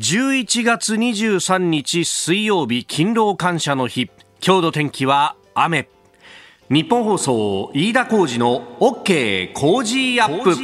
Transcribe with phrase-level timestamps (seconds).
[0.00, 4.10] 11月23日水曜日勤労感謝の日。
[4.42, 5.90] 今日の天気は雨。
[6.70, 10.56] 日本放送飯田浩二の OK 工事アップ。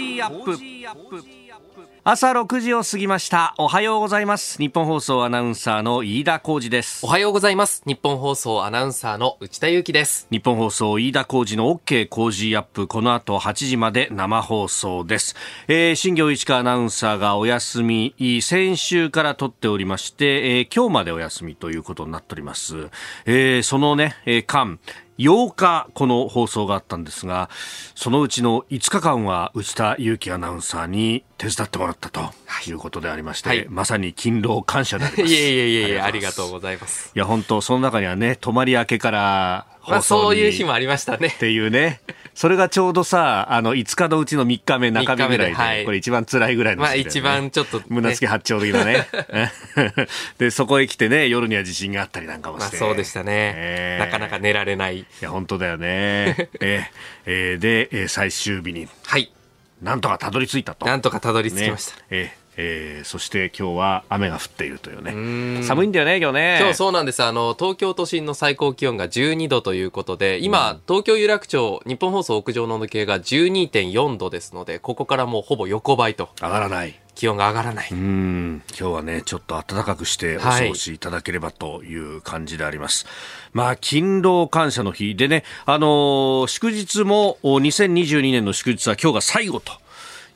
[2.08, 3.52] 朝6時を過ぎました。
[3.58, 4.58] おはようございます。
[4.58, 7.04] 日本放送アナウンサーの飯田浩二です。
[7.04, 7.82] おはようございます。
[7.84, 10.28] 日本放送アナウンサーの内田裕樹です。
[10.30, 12.86] 日本放送飯田浩二の OK 工事アップ。
[12.86, 15.34] この後8時まで生放送です、
[15.66, 18.14] えー、新業一華アナウンサーがお休み。
[18.40, 22.88] 先週から撮っておりまして、えー、今日までお休みということになっております、
[23.24, 24.78] えー、そのね、えー、間
[25.18, 27.48] 8日この放送があったんですが
[27.94, 32.20] そのうちの5日間は内田裕樹アナウンサーに手伝ってもらったと
[32.66, 35.34] いうことでありまして、はい、まさに勤労感謝であります。
[35.34, 37.12] いえいえいえありがとうございます。
[37.14, 42.00] いや本当その中にはね泊まり明けからまあそういう日もありましたねっていうね
[42.36, 49.06] それがちょうどさ、あの、5日のうちの3日目、中日ぐらいで、はい、これ一番辛いぐらいの、ね、まあ一番ちょっと、ね、胸つき八丁的なね。
[50.36, 52.76] で、そこへ来てね、夜には地震があったりなんかもして。
[52.76, 54.04] まあそうでしたね、えー。
[54.04, 54.98] なかなか寝られない。
[54.98, 56.50] いや、本当だよね。
[56.60, 56.86] えー、
[57.24, 58.86] えー、で、えー、最終日に。
[59.06, 59.32] はい。
[59.80, 60.84] なんとかたどり着いたと。
[60.84, 61.96] なんとかたどり着きました。
[61.96, 65.62] ね、えーえー、そして今日は雨が降っているというね。
[65.64, 66.58] 寒いんだよね今日ね。
[66.60, 67.22] 今日そうなんです。
[67.22, 76.30] あの東京都心の最高気温が12度ということで今、うん、東京有楽町日本放送屋上の温度計が12.4度ですのでここからもうほぼ横ばいと。
[76.40, 76.98] 上がらない。
[77.14, 77.88] 気温が上がらない。
[77.90, 78.62] うん。
[78.78, 83.14] 今日はねちょっと暖かくしてお過ごしいただければという感じであります、はい、
[83.52, 89.72] まあ勤労感謝の日でねあのー、祝日も2022年の祝日は今日が最後と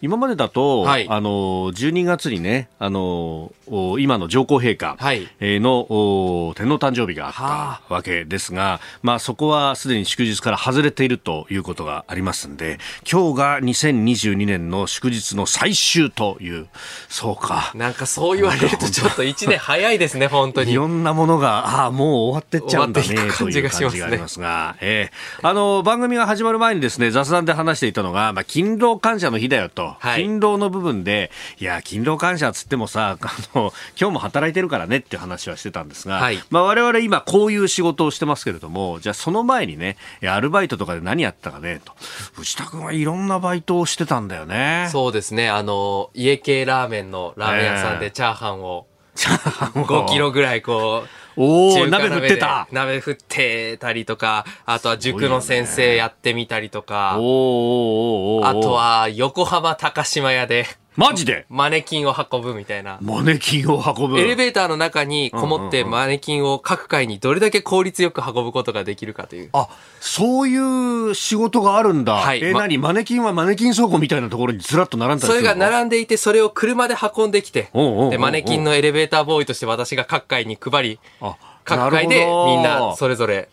[0.02, 1.30] 今までだと、はい、あの
[1.72, 3.52] 12月にねあの
[3.98, 12.78] 今の上皇陛下の、天皇誕生日があったわけですが、まあ、そこはすでに祝日から外れているということがありますんで
[13.10, 16.68] 今日が2022年の祝日の最終という
[17.08, 17.72] そうか。
[17.74, 20.72] なんかそう言われるとちょっと1年早いですね 本当に。
[20.72, 23.62] いろんなものがああもう終わってっちゃうんだねという感じ
[23.98, 41.92] がありますが、えー、あの番組が始まる前にですね雑談で話していたのが、まあ、勤労感謝の日だよとはい、勤労の部分で、いや、勤労感謝っつってもさ、あの、今日も働いてるからねっていう話はしてたんですが、はい、まあ我々今こういう仕事をしてますけれども、じゃあその前にね、アルバイトとかで何やったかね、と。
[42.34, 44.88] 藤田君はいろんなバイトをしてたんだよね。
[44.90, 49.86] そうですね、あの、家系ラーメンのラーメン屋さんでチャーハンを、チャーハンを。
[49.86, 52.68] 5キロぐらいこう、おお鍋振ってた。
[52.72, 60.66] 鍋振ってたりとか、あとは塾の先生やってみたりとか、おあとは横浜高島屋で、
[61.00, 61.46] マジで？
[61.48, 62.98] マネキンを運ぶみたいな。
[63.00, 69.48] マネキンを運ぶエレベーターの中にこもってマネキンを各階にどれだけ効率よく運ぶことができるかという。
[69.54, 69.68] あ、
[69.98, 72.16] そういう仕事があるんだ。
[72.16, 72.44] はい。
[72.44, 72.76] え、ま、何？
[72.76, 81.00] マネキンはマネキン倉庫みたいなところにずらっと並んだそれが並んでいて、それを車で運んできて、で、マネキンのエレベーターボーイとして私が各階に配り、
[81.64, 83.48] 各階でみんなそれぞれ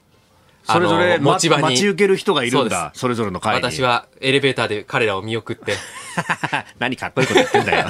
[0.68, 1.64] それぞれ持ち場に。
[1.64, 2.92] 待ち受ける人がいるんだ。
[2.94, 5.74] それぞれの会私はエレベーターで彼らを見送って。
[6.80, 7.88] 何かっこいいこと言ってんだよ。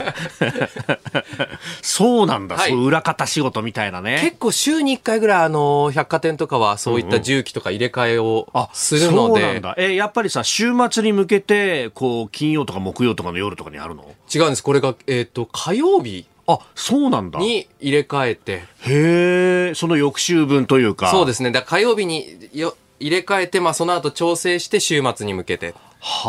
[1.81, 4.19] そうなんだ、はい、そう裏方仕事みたいなね。
[4.21, 9.75] 結構週に1回ぐらいあの百貨店とかはそういった重機とか入れ替えをするので、うんうん、そうなんだ。
[9.77, 14.03] えやっぱりさ週末に向けてこう金曜とか木曜とかの夜とかにあるの？
[14.33, 14.63] 違うんです。
[14.63, 17.39] これがえっ、ー、と火曜日あ、そうなんだ。
[17.39, 18.63] に入れ替えて。
[18.81, 21.11] へえ、その翌週分というか。
[21.11, 21.51] そうですね。
[21.51, 25.75] だ火曜日によ入れ替えて、まあその後調整して週末に向けて。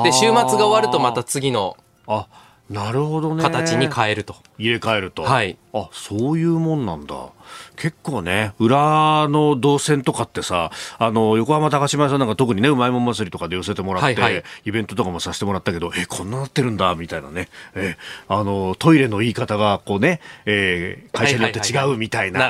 [0.03, 1.77] で、週末が終わるとまた次の。
[2.06, 2.27] あ、
[2.71, 3.43] なるほどね。
[3.43, 4.37] 形に変えると。
[4.59, 5.23] 入れ替えると。
[5.23, 5.56] はい。
[5.73, 7.31] あ、そういうもんなんだ。
[7.77, 17.49] 結構ね、裏の動線とかってさ、あの、横浜高島屋さんなんか特にね、うまいもん祭りとかで寄せてもらって、はいはい、イベントとかもさせてもらったけど、え、こんななってるんだ、みたいなね。
[17.75, 17.97] え、
[18.29, 22.49] あの、トイレの言い方が、こうね、えー、会社によって違うみたいな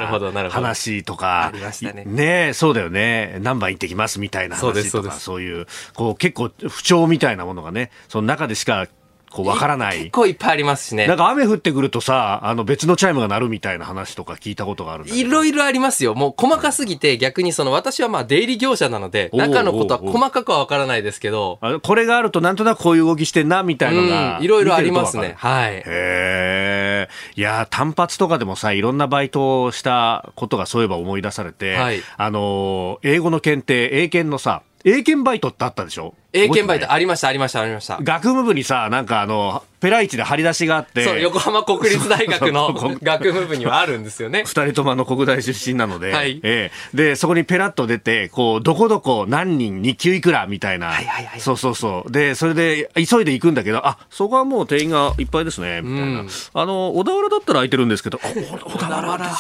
[0.50, 2.04] 話とか、ありましたね。
[2.04, 3.38] ねそうだよね。
[3.40, 8.88] 何番行ってきますみたいな話とか、そういう、こう結構不調みたいなものがね、その中でしか
[9.30, 9.98] こうわからない。
[9.98, 11.06] 結構いっぱいありますしね。
[11.06, 16.14] なんか雨降ってくるとさ、あの別のチャイムが鳴るみたいな話とか聞いたことがあるいろいろありますよ。
[16.14, 21.58] もう細かすぎて逆にその私はまあ出入り業者なので、中のことは細かくはわからないですけど。
[21.82, 24.38] これがあるとなんとなくこういう動きしてんな、みたいなのが。
[24.40, 25.34] いろいろありますね。
[25.36, 25.74] はい。
[25.74, 27.08] へえ。
[27.36, 36.14] いや、単発とかでもさ、いろんなバイトをしたことがそういえば思い出されて、はい、あの、英語の検定、英検のさ、英検バイトってあったでしょ？
[36.32, 37.98] 英検バイトありました、ありました、ありました。
[38.02, 41.04] 学務部にさ、なんかあの、ペライチで張り出しがあって。
[41.04, 44.42] そう、横浜国立大学の 学部部にはあるんですよね。
[44.44, 50.88] 二人ともあの国大出身なので、はい、ええで、そこにペラッと出て、こう、どこどこ何人日給いくらみたいな。
[50.88, 51.40] はいはいはい。
[51.40, 52.12] そうそうそう。
[52.12, 56.24] で、それで急いで行くんだけど、あ、そこはもう定員がいっぱいですね、みたいな。
[56.54, 59.30] あの、小田原だったら空いてるんですけど、小田原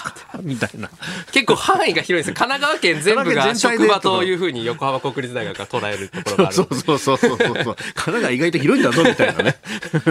[0.42, 0.88] みたいな。
[1.32, 6.54] 結構範囲が広いです神奈川県全部が職場というふうに横浜国立大学が捉えるところがある。
[6.54, 7.48] そうそうそうそうそう。
[7.54, 9.56] 神奈川意外と広いんだぞ、みたいなね。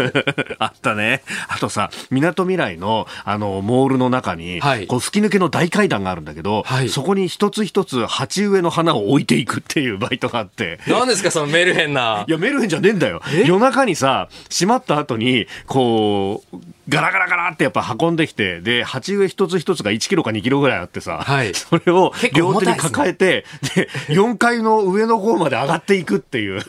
[0.59, 1.23] あったね。
[1.47, 10.79] あとさ、みなとみらいの、あの、モールの中に、はい、こう吹き抜けの大階段があるんだけど、はい、そこに一つ一つ鉢植えの花を置いていくっていうバイトがあって。
[10.87, 12.25] 何ですか、そのメルヘンな。
[12.27, 13.21] いや、メルヘンじゃねえんだよ。
[13.45, 16.57] 夜中にさ、閉まった後に、こう、
[16.89, 23.45] ガラガラガラってやっぱ運んできて、で、鉢植え一つ一つが1キロか2キロぐらいあってさ、はい、それを両手に抱えて、
[23.75, 26.61] で、4階の上の方まで上がっていくっていう。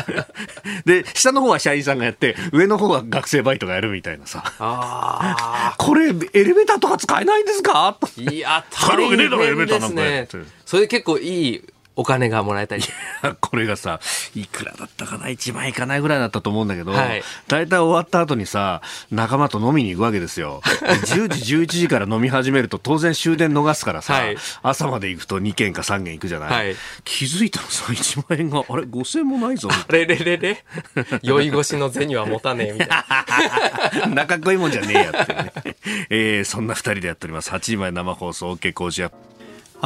[0.86, 4.42] で、下の方は社員さんがやって、上の方は学生バイトがやるみたいなさ。
[4.58, 6.18] あこれ、エレ
[6.54, 9.18] ベーターとか使えないんですかいや、大変
[9.66, 10.28] ですね。
[10.64, 11.64] それ結構いい
[11.96, 12.82] お金がもらえたり。
[13.40, 14.00] これがさ
[14.34, 20.60] いくらだったかな1万いかないぐらいだったと思うんだけど、はい、大体終わった後にさ仲間と飲みに行くわけですよ。
[21.06, 29.68] 10時11時から飲み始めると当然終電逃すからさ、はい、朝まで行くと2軒か3軒行くじゃない、はい、気づいたらさ1万円があれ5000円もないぞ。
[29.70, 30.64] あれれれれ？
[31.22, 34.06] 酔い越しの銭は持たねえみたいな。
[34.14, 35.52] 仲っこいいもんじゃねえやってね、
[36.10, 37.50] えー、そんな2人でやっております。
[37.50, 39.33] 8時前生放送 OK 工事アップ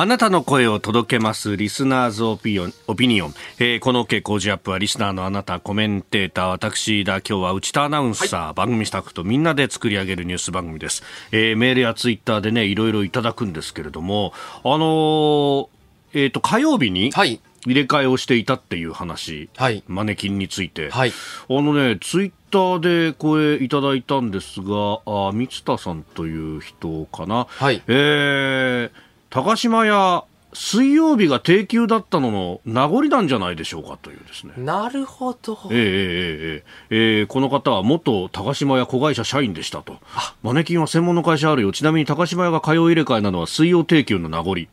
[0.00, 11.03] あなたの声を届けますリスナーズオピオピニオン、えー、この OK 工事アップはリスナーのあなたコメンテーター私だ今日は内田アナウンサー、はい、番組スタッフとみんなで作り上げるニュース番組です、
[11.33, 15.69] えー、メールやツイッターでねいろいろいただくんですけれどもあのー、
[16.12, 17.41] えっ、ー、と火曜日に、はい。
[17.67, 21.12] 入れ替えをしていたっていう話、はい、マネキンについて、はい、
[21.50, 34.54] あのね、ツイッターで声いただいたんですが、あ三田さんという人かな、はい、えー、高島屋水曜日が定休だったのの名残なんじゃないでしょうかというですね。
[34.56, 35.58] なるほど。
[35.66, 39.98] えー、えー、えー、えー、この方は元高島屋子会社社員でしたと。
[40.42, 41.72] マネキンは専門の会社あるよ。
[41.72, 44.56] ちなみに高島屋が通い入れ替えなのは水曜定休の名残。
[44.56, 44.69] へ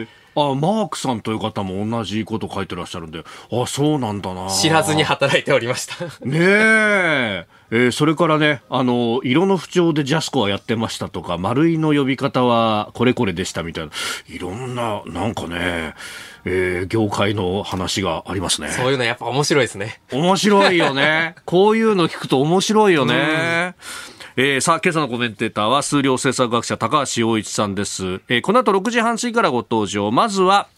[0.00, 0.08] え。
[0.38, 4.50] あマークさんという方も同じこと書いてらっしゃるんで、あそうなんだな。
[4.50, 6.04] 知らずに働いておりました。
[6.26, 7.46] ねえ。
[7.70, 13.92] えー、それからね、あの、色の不調でジャスコはやってましたとか、丸いの呼び方はこれこれでしたみたいな、
[14.28, 15.94] いろんな、なんかね、
[16.44, 18.68] えー、業界の話がありますね。
[18.68, 20.00] そういうのやっぱ面白いですね。
[20.12, 21.34] 面白いよね。
[21.44, 23.74] こういうの聞くと面白いよね。
[24.36, 28.20] えー、さあ、今朝のコメンテーターは数量政策学者高橋洋一さんです。
[28.28, 30.10] えー、この後6時半過ぎからご登場。
[30.12, 30.68] まずは、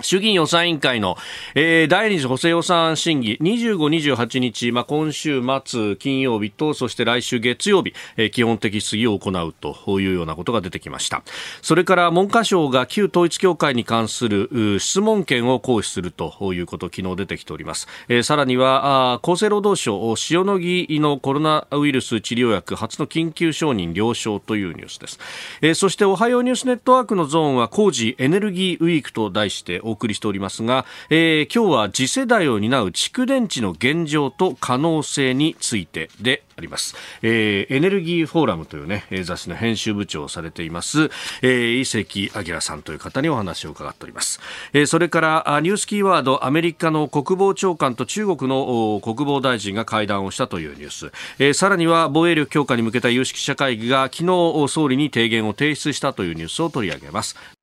[0.00, 1.16] 衆議院予算委員会の、
[1.54, 11.22] えー、第二次補正予算審議25、28日、まあ、今週末金曜日とそして来週月曜日、えー、基本的質疑を行うというようなことが出てきました。
[11.62, 25.18] それから文科省が旧統一教会に関する質問権を行使するということ昨日出てきております、えー、さらにはあ厚生労働省塩野義のコロナウイルス治療薬初の緊急承認了承というニュースです、
[25.60, 41.10] えー、そしておはようニュースネットワークのゾーンは工事エネルギーウィークと題してお送りしておりますが、えー、今日は次世代を担う蓄電池の現状と可能性についてであります、えー、エネルギーフォーラムというね雑誌の編集部長をされています、
[41.42, 44.40] えー、伊関明さんという方にお話を伺っております、
[44.72, 57.55] えー、それからニュースキーワードアメリカの国防長官と中国の国防大臣が会談をしたというニュース、えー、さらには防衛力強化に向けた有識者会議が昨日総理に提言を提出したというニュースを取り上げます。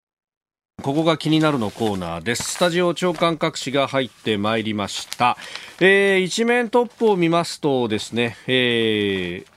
[0.82, 2.56] ここが気になるのコーナーです。
[2.56, 5.38] スタジオ長官各紙が入ってまいりました。
[5.80, 9.48] えー、一面トップを見ますとですね、えー、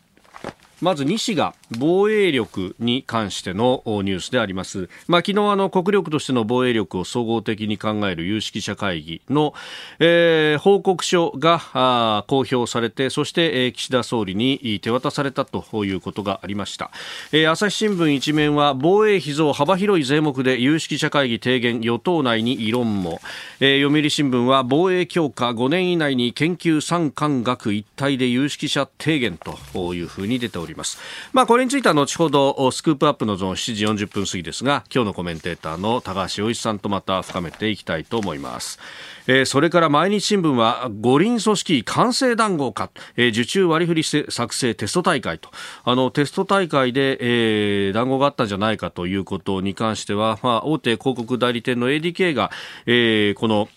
[0.80, 4.88] まず西が防衛力に関してのニュースであります。
[5.08, 9.54] まあ、昨日あの国力としての防衛力を総合的に考える有識者会議の、
[9.98, 16.90] えー、報告書が公表されて、そして、えー、岸田総理に手渡されたということがありました。
[17.32, 23.20] えー、朝日新聞一面は防衛費増幅広い税目で有識者会議提言与党内に異論も、
[23.60, 30.98] えー、読売新聞は防衛強化5年以内に研究産官学一体で有識者提言というふうに出ております。
[31.32, 38.78] まあ、これについては後ほどスクープアップのゾーン7時40分過ぎですが今日のコメンテーターの高橋洋一さんとまた深めていきたいと思います。
[39.26, 45.48] えー、それから毎日新聞は五輪組織完成談合か、えー、受注割り振り作成テスト大会と
[45.84, 52.50] あのテスト大会で、えー、談合があったんじゃないかということに関しては、まあ、大手広告代理店の ADK が、
[52.84, 53.70] えー、この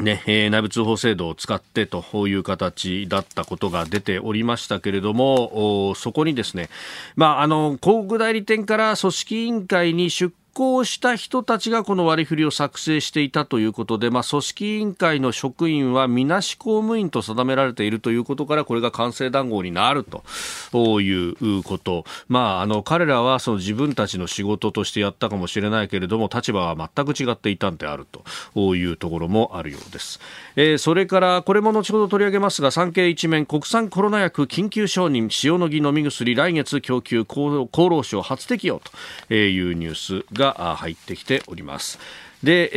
[0.00, 6.68] ね、えー、内部通報制度を使ってという形だったことが出ておりましたけれども、そこにですね、
[7.16, 22.04] まあ、あの、広告代理店から組織委員会に出行した人たちがこの割り振りを作成していたということで、まあ、組織委員会の職員はみなし公務員と定められているということから、これが官製談合になるということ。
[22.28, 28.06] まあ、あの、彼らはその自分たちの仕事としてやったかもしれないけれども、立場は全く違っていたんである
[28.54, 30.20] というところもあるようです。
[30.56, 38.80] えー、それから、これも後ほど取り上げますが、産経一面、国産コロナ薬緊急承認、塩野義飲み薬、来月供給、厚労省初適用
[39.28, 41.98] というニュースが入ってきております。
[42.42, 42.70] で、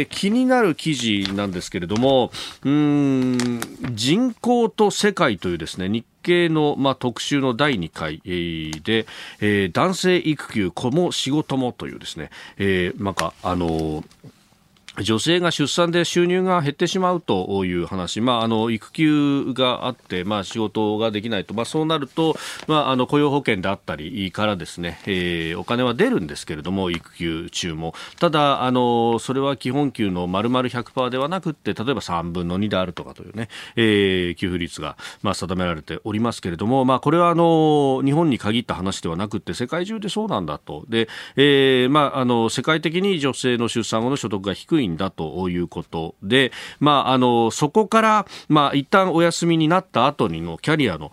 [0.00, 2.32] えー、気になる記事なんですけれども、
[2.64, 3.60] うん
[3.92, 9.06] 人口と世界というですね、日経の、まあ、特集の第2回、えー、で、
[9.40, 14.04] えー、男性育休、子も仕事もというですね、えー、なんか、あのー
[14.98, 51.10] 女性が出産で収入が減ってしまうという話、まあ、あの育休があって、まあ、仕事ができないと、まあ、そうなると、まあ、あの雇用保険であったりからですね、えー、お金は出るんですけれども、育休中も、ただ、あのそれは基本給の丸々100%ではなくて、例えば3分の2であるとかというね、えー、給付率が、まあ、定められておりますけれども、まあ、これはあの日本に限った話ではなくて、世界中でそうなんだと、でえーまあ、あの世界的に女性の出産後の所得が低いんだということで、まあ、あのそこから、まあ、一旦お休みになった後にのキャリアの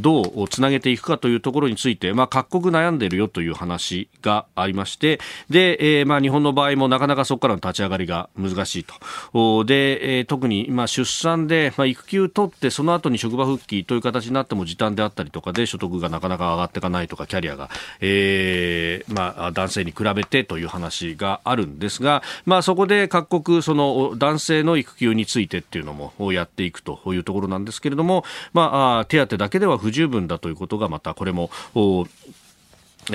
[0.00, 8.84] どうつなげていくかというところについて、まあ、各国悩んでいるよという話がありましてで、えーまあ、日本の場合もなかなかそこからの立ち上がりが難しい
[9.32, 9.64] と。
[9.64, 17.70] で、えー、特に、まあ、出産で、まあ、育休取ってその後に職場復帰という形になっても時短であったりとかで所得がなかなか上がっていかないとかキャリアが、
[18.00, 31.50] えーまあ、男性に比べてという話があるんですが、まあ、そここで各国、その男性の育休についてっていうのもやっていくというところなんですけれども、まあ、手当だけでは不十分だということがまたこれも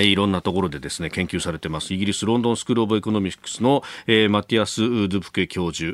[0.03, 1.93] いろんなところでですね研究されてます。
[1.93, 5.93] イギリスロンドンスクール・オブ・エコノミクスの、えー、マティアス・ドゥプケ教授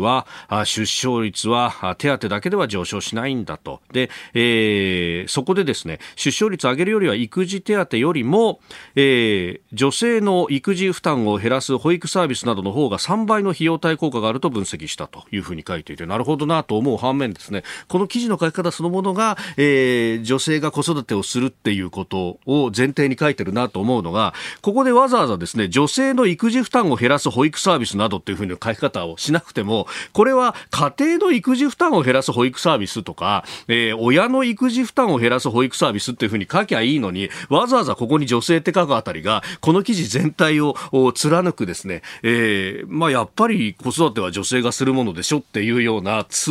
[0.00, 0.26] は
[0.64, 3.80] 出生率は手当だけでは上昇しないんだと。
[3.92, 8.60] で、えー、そこでですね出生率上げるよりは育児手当よりも、
[8.94, 40.74] えー、女性の育児負担を減らす保育サービスなどの方が3倍の費用対効果があると分析したというふうに書いていてなるほどなと思う反面ですねこの記事の書き方そのものが、えー、女性が子育てをするっていうことを前提に書いててるなと思うのが、ここでわざわざですね、女性の育児負担を減らす保育サービスなどっていうふうな書き方をしなくても、これは家庭の育児負担を減らす保育サービスとか、えー、親の育児負担を減らす保育サービスっていうふうに書きゃいいのに、わざわざここに女性って書くあたりが、この記事全体を
[41.14, 46.50] 貫くですね、えー、まあやっぱり子育ては女性がするものでしょっていうような痛、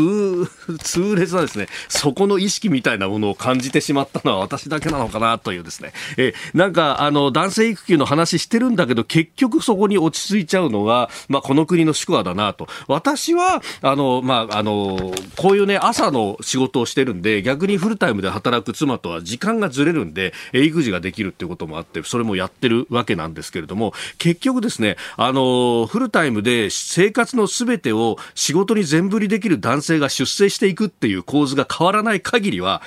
[0.80, 12.68] 痛烈なですね、そこの意識みたいなものを感じてしまったのは私だけなのかなというですね、えー、なんかあの男性育休の話してるんだけど結局そこに落ち着いちゃうのが、まあ、この国の宿話だなと。
[12.88, 32.84] 私はあの、まあ、あのこういうね朝の仕事をしてるんで逆にフルタイムで働く妻とは時間がずれるんで育児ができるっていうこともあってそれもやってるわけなんですけれども結局ですねあのフルタイムで生活のすべてを仕事に全振りできる男性が出世していくっていう構図が変わらない限りは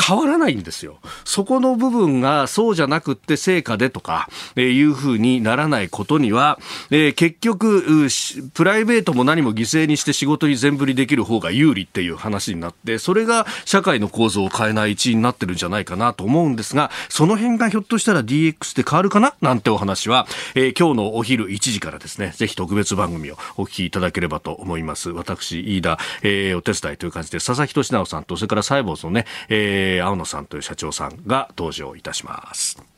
[0.00, 0.98] 変わらないんですよ。
[1.24, 6.58] そこの部分がそうじゃなくって成果でとか、えー、いうふうにならないことには、
[6.90, 8.08] えー、結局、
[8.54, 19.34] プライベートも何も犠牲にして仕事に全振りできる方が有利っていう話になって、それが社会の構造を変えない一因になってるんじゃないかなと思うんですが、その辺がひょっとしたら DX で変わるかな？
[19.40, 25.10] なんてお話は、えー、今日のお昼1時からですね、ぜひ特別番組をお聞きいただければと思います。
[25.10, 32.91] 私、飯田、えー、お手伝いという感じで、佐々木俊直さんと、それからサイボーズのね、えーえー、青野さんという社長さんが登場いたします。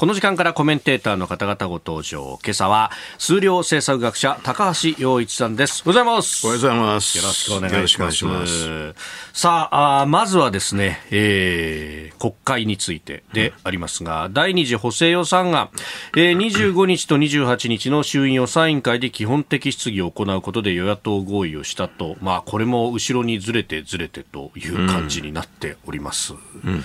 [0.00, 2.38] この時間からコメンテーターの方々ご登場。
[2.42, 5.82] 今朝は、数量政策学者、高橋洋一さんです。
[5.84, 6.46] おはようございます。
[6.46, 7.18] おはようございます。
[7.18, 8.24] よろしくお願いします。
[8.24, 8.94] ます
[9.34, 15.68] さああ、まずはですね、えー、国会についてでありますが、うん、第二次補正予算案、
[16.16, 26.32] えー、25日と28日の衆院予算委員会で基本的質疑を行うことで与野党合意をしたと、まあ、これも後ろにずれてずれてという感じになっております。
[26.32, 26.36] う
[26.70, 26.84] んうん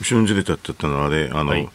[0.00, 1.68] 後ろにずれたって言ったのはあれ、あの、はい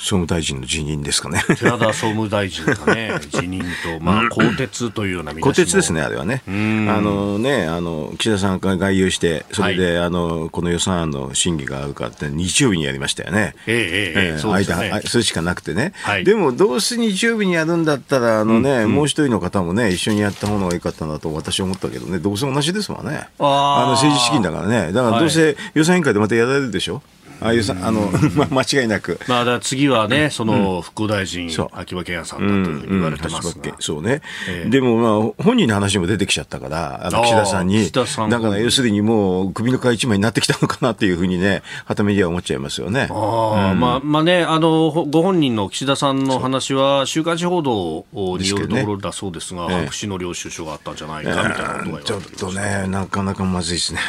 [0.00, 1.42] 総務大臣の辞任ですかね。
[1.58, 6.42] 寺田総務大臣がね、 辞任と、まあ、更迭というような更迭ですね、あれはね。
[6.48, 13.54] あのね、あの、岸田さんが外遊して、それで、はい、あの、この予算案の審議があるかって、日曜日にやりましたよね。
[13.66, 15.92] ええええ、えー、間、それしかなくてね。
[16.02, 23.28] はい、でも、どうせ日曜日にやるんだったら、あのね、うんうん、もう一人の方もね、一緒にやった方がいいかったなと私は思ったけどね、どうせ同じですもんね。
[23.38, 24.92] あの、政治資金だからね。
[24.92, 27.02] だから、どうせ予算委員会でまたやられるでしょ。
[27.40, 29.18] ああいうさあの、 まあ、間違いなく。
[29.26, 34.22] まあ、だ次はね、その、副大臣、秋葉賢也さんだというふうに言われてますが、そうね。
[34.66, 37.90] でも、まあ、本人の話も出てきちゃったから、あの、岸田さんに。
[37.90, 38.04] だ
[38.40, 43.08] から、要するにもう、首の皮一枚になってきたのかなっていうふうにね、はためには思っちゃいますよね。
[43.10, 48.06] あまあ、まあね、あの、ご本人の岸田さんの話は、週刊誌報道
[48.38, 54.00] によるところだそうですが、白紙の領収書があったんじゃないかみたいなことがちょっとね、なかなかまずいですね。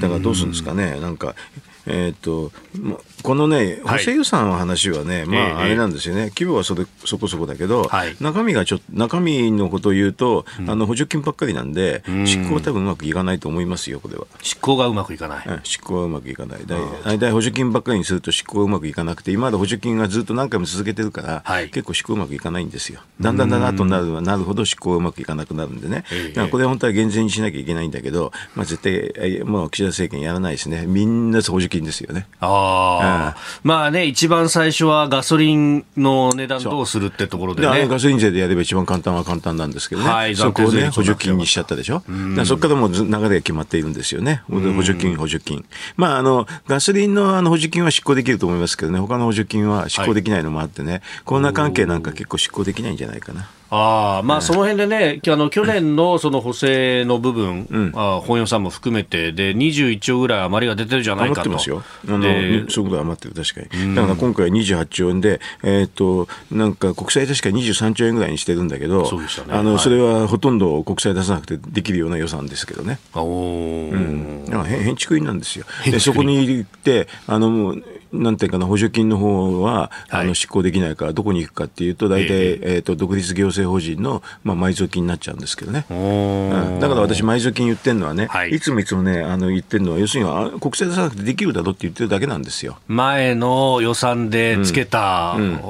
[0.00, 0.98] だからどうするんですかね。
[1.00, 1.34] なんか、
[1.86, 2.52] えーと、
[3.22, 14.26] このね、補正予算の話はね、はい、まあ、あれなんですよね、規模はそれそこそこだけど、はい、中身がちょっと、中身のことを言うと、うん、あの補助金ばっかりなんで、執行は多分うまくいかないと思いますよ、これは。
[14.42, 15.60] 執行がうまくいかない。
[15.62, 16.60] 執行はうまくいかない。
[17.04, 23.00] 大体補助金ばっかりにすると執行がうまくいかなくて、今まで補助金がずっと何回も続けてるから、はい、結構執行うまくいかないんですよ。
[23.20, 30.86] だんだんだんだんとなるなるほど執行がうまくいかなくなるんでね、だからこれ本当は減税にしなきゃいけないんだけど、まあ、絶対、もう岸田政権やらないですね。
[30.86, 32.26] みんな補助金ですよね。
[32.40, 37.86] ああ、うん、まあね、一番最初はガソリンの値段どうするってところでね。
[37.88, 40.08] ガソリン税でやれば一番簡単は簡単なんですけどね。
[40.08, 42.02] はい、そこをね、補助金にしちゃったでしょ？
[42.08, 44.42] うそこからもう流れが決まっているんですよね。
[44.48, 45.64] 補助金、補助金。
[45.96, 53.48] まあ、あの、ガソリンのあの補助金は執行できると思いますけどね、他の補助金は執行できないのもあってね、はい、コロナ関係なんか結構執行できないんじゃないかな。
[53.68, 61.50] あまあ、その辺でね、あの去年のその補正の部分、うん、あ本予算も含めてで、21兆ぐらい余りが出てるじゃないかと。
[61.50, 62.28] 余ってますよ、あのそ
[62.82, 63.94] ういうこと余ってる、確かに。
[63.94, 69.18] だから今回28兆円で、えー、っとなんか国債確か23兆円ぐらいにしてるんだけど、そ
[69.48, 73.00] あの、はい、それはほとんど国債出さなくてできるような予算ですけどね。
[73.14, 75.64] おうん、 変築員なんですよ。
[75.84, 85.86] でそこに行ってあのもうなんていうかな、補助金の方は、はい、あの執行できないから、どこに行くかっていうと、大体、えー、えーと独立行政法人の、まあ、埋蔵金になっちゃうんですけどね。
[85.90, 92.78] うん、だから私、埋蔵金言ってるのはね、はい、いつもいつもね、あの言ってるのは、要するに国債出さなくてできるだろって言ってるだけなんですよ。
[92.88, 95.60] 前の予算でつけた、うん。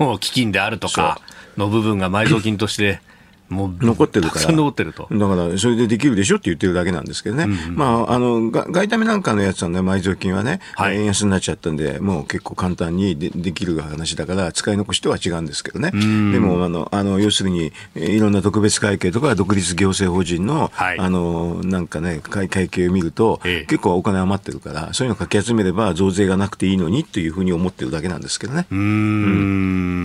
[0.00, 1.20] うん、 基金であるとか
[1.56, 3.00] の部分が埋蔵金として。
[3.52, 4.52] もう残ってるから。
[4.52, 5.08] 残ってると。
[5.10, 7.44] だから、それでできるでしょって言ってるだけなんですけどね。
[7.44, 15.90] うんうん、まあ、あの、外為なんかのやつはね、埋蔵金はね、はい、円安になっちゃったんで、もう結構簡単にでできる話だから、使い残しとは違うんですけどね。
[15.92, 28.66] でも、あの、あの、要するに、いろんな特別会計とか独立行政法人の、はい、あの、なんかね、会会計を見ると、ええ、結構お金余ってるから、そういうのをかき集めれば増税がなくていいのにというふうに思ってるだけなんですけどね。
[28.70, 28.82] うんう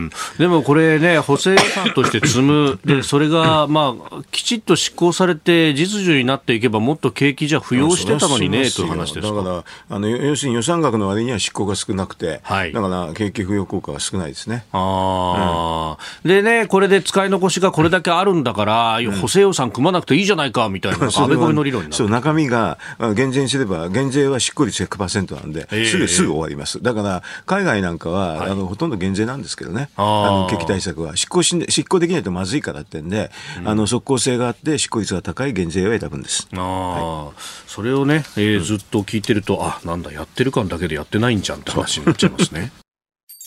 [0.06, 3.37] んでもこれね、補正予算として積む、で、それが、
[3.68, 14.66] まあ、きちっと執行されて実需になっていけばもっと景気じゃ浮揚してたのにねという話ですだからあの要するに予算額の割には執行が少なくて、はい、だから景気浮揚効果が少ないですね。
[14.72, 22.78] あ、うん、でねこれで使い残しがこれだけあるんだから、うん、補正予算組まなくていいじゃないかみたいな の理論にそう中身が
[23.16, 26.82] 減税にすれば減税は執行率100%なんで、えー、すぐすぐ終わります。
[26.82, 29.90] だから海外なんかは、はい、あのほとんど減税なんですけどね。
[29.96, 33.17] あの景気対策は執行し執行できないとまずいからってんで、
[33.60, 36.48] うん、あの即効性があって執行率が高い減税を選ぶんです。
[36.54, 37.34] あはい、
[37.68, 42.72] それをね、えー、ずっと聞いてると、うん、あなんだやってる感だけでやってないんじゃんって話になっちゃいますね。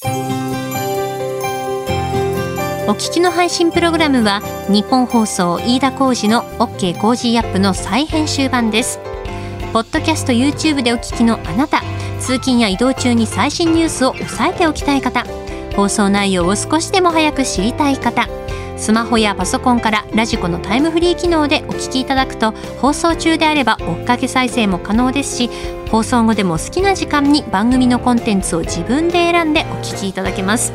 [2.91, 8.99] お聞きの配信プログラムは日本放送飯田浩司の OK コージーアップの再編集版です。
[9.73, 11.83] ポッドキャスト YouTube でお聞きのあなた、
[12.19, 15.25] 通勤や移動中に最新ニュースを押さえておきたい方、
[15.77, 18.40] 放送内容を少しでも早く知りたい方。
[18.81, 25.51] スマホやパソコンからラジコのタイムフリー機能でお聞きいただくと放送中であれば追っかけ再生も可能ですし
[25.91, 30.73] 放送後でも好きな時間に番組のコンテンツを自分で選んでお聞きいただけます。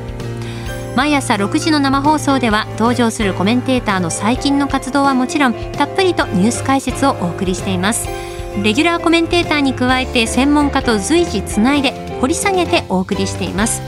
[0.95, 8.07] 毎朝6時の生放送では登場するコメンテーターの最近の活動はもちろんたっぷりとニュース解説をお送りしています。
[8.63, 11.91] レギュラーコメンテーターに加えて専門家と随時つないで
[12.21, 13.81] 掘り下げてお送りしています。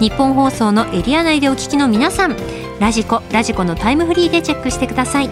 [0.00, 2.36] 日本放送のエリア内でお聞きの皆さん
[2.82, 5.30] ラジコラジコのタイムフリーでチェックしてください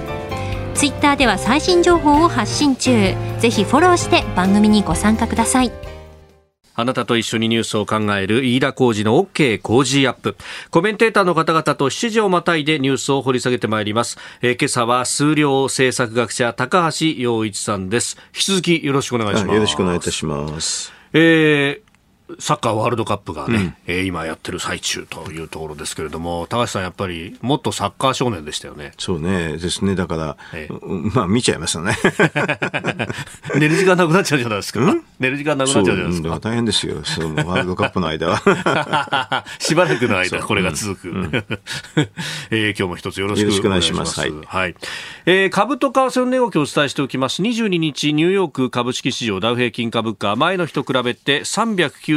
[0.74, 2.92] ツイッターでは最新情報を発信中
[3.40, 5.72] ぜひフォローして番組にご参加ください
[6.76, 10.36] あなたと一緒にニュースを考える飯田浩二の OK 工事アップ。
[10.70, 14.16] コメンテーターの方々と7時をまたいでニュースを掘り下げてまいります。
[14.40, 18.16] えー、今朝は数量政策学者高橋洋一さんです。
[18.28, 19.54] 引き続きよろしくお願いします。
[19.54, 20.90] よろしくお願いいたします。
[21.12, 21.89] えー
[22.38, 28.92] サッカーワールドカップがね、うん、えー、今やってる最中というところですけれども、高橋さん、やっぱりもっとサッカー少年でしたよね。
[28.98, 30.72] そうね、ですね、だから、ええ、
[31.14, 31.96] まあ、見ちゃいま すよね。
[33.56, 34.80] 寝る時間なくなっちゃうじゃないですか。
[35.18, 36.40] 寝る時間なくなっちゃうじゃないですか。
[36.40, 39.44] 大変ですよ、そのワールドカップの間は。
[39.58, 41.10] しばらくの間、これが続く。
[41.10, 41.30] うん、
[42.50, 44.20] えー、今日も一つよろしくお願いします。
[44.20, 44.74] はい、はい、
[45.26, 47.42] えー、株と為替の値動きをお伝えしておきます。
[47.42, 51.44] 22日、ニューヨーク株式市場ダウ平均株価、前の日と比べて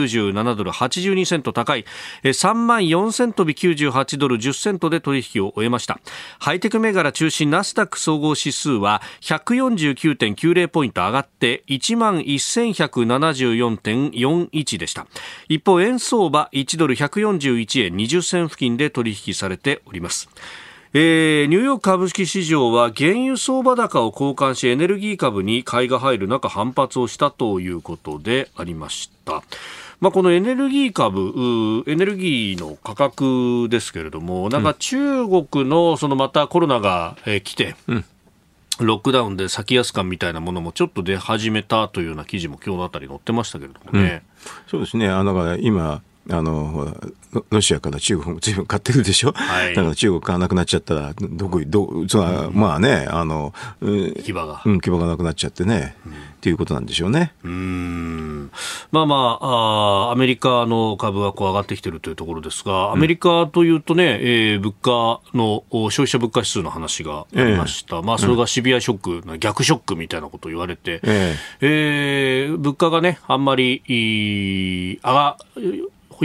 [0.05, 1.85] 97ドル82セント高い、
[2.23, 5.99] 3万4000飛び98ドル10セントで取引を終えました。
[6.39, 15.07] ハイテク銘柄中心ナスダック総合指数は149.90ポイント上がって1万1174.41でした。
[15.49, 20.29] 一方、円相場1ドル141円20銭付近で取引されております。
[20.95, 29.41] えー、ニューヨーク株式市場は原油相場高を交換しエネルギー株に買いが入る中反発をしたということでありました。
[30.03, 38.05] まあ、このエネルギー株、エネルギーの価格ですけれども、なんか中国のそのまたコロナが、えー、来て、うん
[38.79, 44.23] ロックダウンで先安感みたいなものもちょっと出始めたというような記事も今日のあたり載ってましたけれどもね。
[44.45, 45.07] うん、そうですね。
[45.07, 46.95] あの今あの
[47.49, 57.33] ロシアから中国も随分買ってるでしょ、はい、だから中国買わなくなっちゃったら、どこどそうん、まあね、あの牙が、うん、牙がなくなっちゃってね、うん、っていうことなんでしょうね。
[57.43, 58.51] うん。
[58.91, 59.45] まあまあ
[60.09, 75.37] あ、アメリカの株はこう上がってきてるというところですが、アメリカというとね、えー、物価の消費者物価指数の話がありました、えー、まあ、それがシビアショック、うん、逆ショックみたいなことを言われて、えー、えー、物価がね、あんまり上が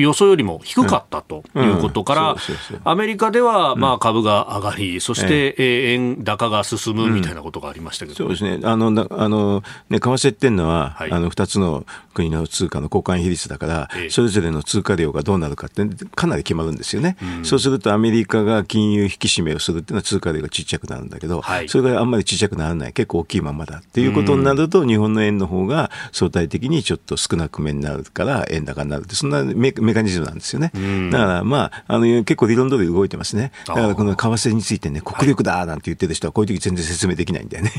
[0.01, 2.37] 予想よりも低かったということから、
[2.85, 5.55] アメリカではまあ株が上がり、そして
[5.93, 11.85] 円高が進むみたいなことがありましたけど、そうですね、あのあのね為替っていうのは、はい、あの2つの
[12.15, 30.71] 国の通貨の交換比率だから、それぞれの通貨量がどうなるかって、かなり決まるんですよね、うん、そうするとアメリカが金融引き締めをするっていうのは、通貨量がちっちゃくなるんだけど、はい、それがあんまりちっちゃくならない、結構大きいままだっていうことになると、日本の円の方が相対的にちょっと少なく目になるから、円高になるって、そんなメメカニズムなんですよね。
[31.11, 33.53] だから、まあ、あの結構理論通り動いてますね。
[33.67, 37.73] だからこの為替についてね、国力だなんて言ってる人は、こういう時全然説明できないんだよね。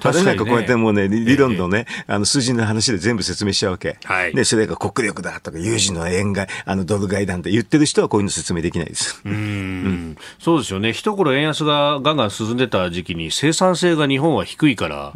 [0.00, 3.96] 私 なんかこうやってもうね、理論のね、あの数字の話で全部説明しちゃうわけ。
[4.04, 9.20] はい、で、それが国力だとか、有事の円買い、あのドル買いなんて言ってる人はこういうの説明できないです。
[9.24, 10.92] うんうん、そうですよね。
[10.92, 15.12] 一頃円安がガンガン進んでた時期に生産性が日本は低いから、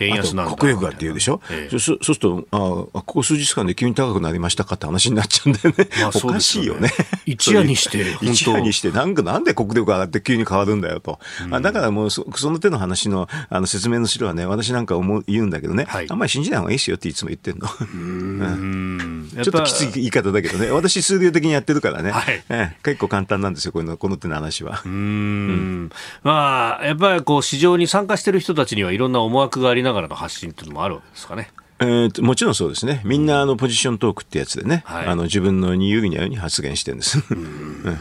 [0.00, 1.40] 円安なんだ、国力がって言うでしょ？
[1.50, 5.88] えそうするとあ、ここ数日間で急に高くなりましたかって話になっちゃうんだよね。
[6.00, 6.90] まあ、おかしいよね。
[7.24, 11.18] 一夜にして、一夜にして、なんかなんで国力上がって急に変わるんだよと。
[11.44, 17.68] うん、あだからもうそ、その手の話のあの説明の資料はね、私なんか思う言うんだけどね、はい、あんまり信じない方がいいですよっていつも言ってんの。
[17.80, 24.82] うんちょっときつい言い方だけどね、私数量的にやってるからね、はい、え結構簡単なんですよ、このこの手の話は。
[24.84, 25.90] うんうん
[26.22, 31.50] まあ、やっぱりこう市場に参加してる人たちにはいろんな思惑がありながらの発信っていうのもあるわけですかね。
[31.78, 33.02] えー、もちろんそうですね。
[33.04, 37.22] みんなあのポジショントークってやつでね、はい、あの自分の有利なように発言してるんです。
[37.30, 37.98] うん、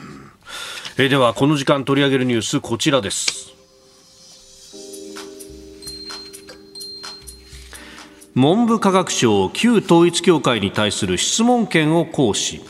[0.98, 3.54] えー、ではこの時間取り上げるニュースこちらです。
[8.34, 12.62] 文部科学省旧統一教会に対する質問権を行使。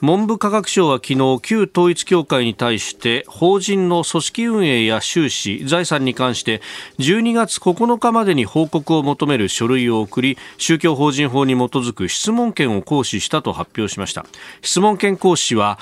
[0.00, 6.60] 文部科学省は昨日旧統一教会に対して法人の組織運営や収支財産に関して
[6.98, 14.26] 12月9日までに報告を求める書類を送り宗教法人法に基づく質問権を行使したと発表しました。
[14.62, 15.78] 質問権行使は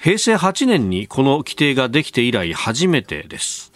[0.00, 3.72] 平成8年にこの規定ができて以来初めてです。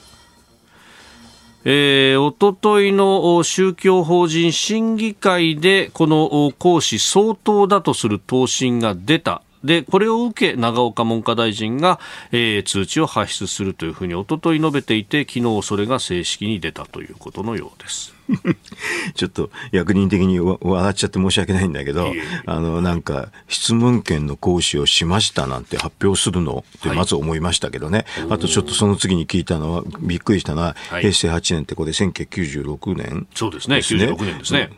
[1.64, 12.00] えー、おとといの宗教法人審議会でこの行使相当だとする答申が出たで、これを受け、長岡文科大臣が、
[12.32, 18.14] えー、通知を発出するというふうに、おととい述べていて、昨日それが正式に出たということのようです。
[19.14, 22.12] ちょっと役人的に笑っちゃって申し訳ないんだけど、
[22.46, 28.06] あの、なんか、質問権の行使をしましたなんて発表するのってまず思いましたけどね。
[28.16, 34.70] はい、あとちょっとその次に聞いたのは、びっくりしたのは、はい、平成8年ってこれ1996年、そうですね、96年ですね。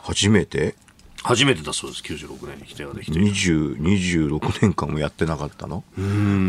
[0.00, 0.74] 初めて
[1.24, 2.02] 初めてだそうです。
[2.02, 5.82] 96年に規定ができて26年間もやってなかったの？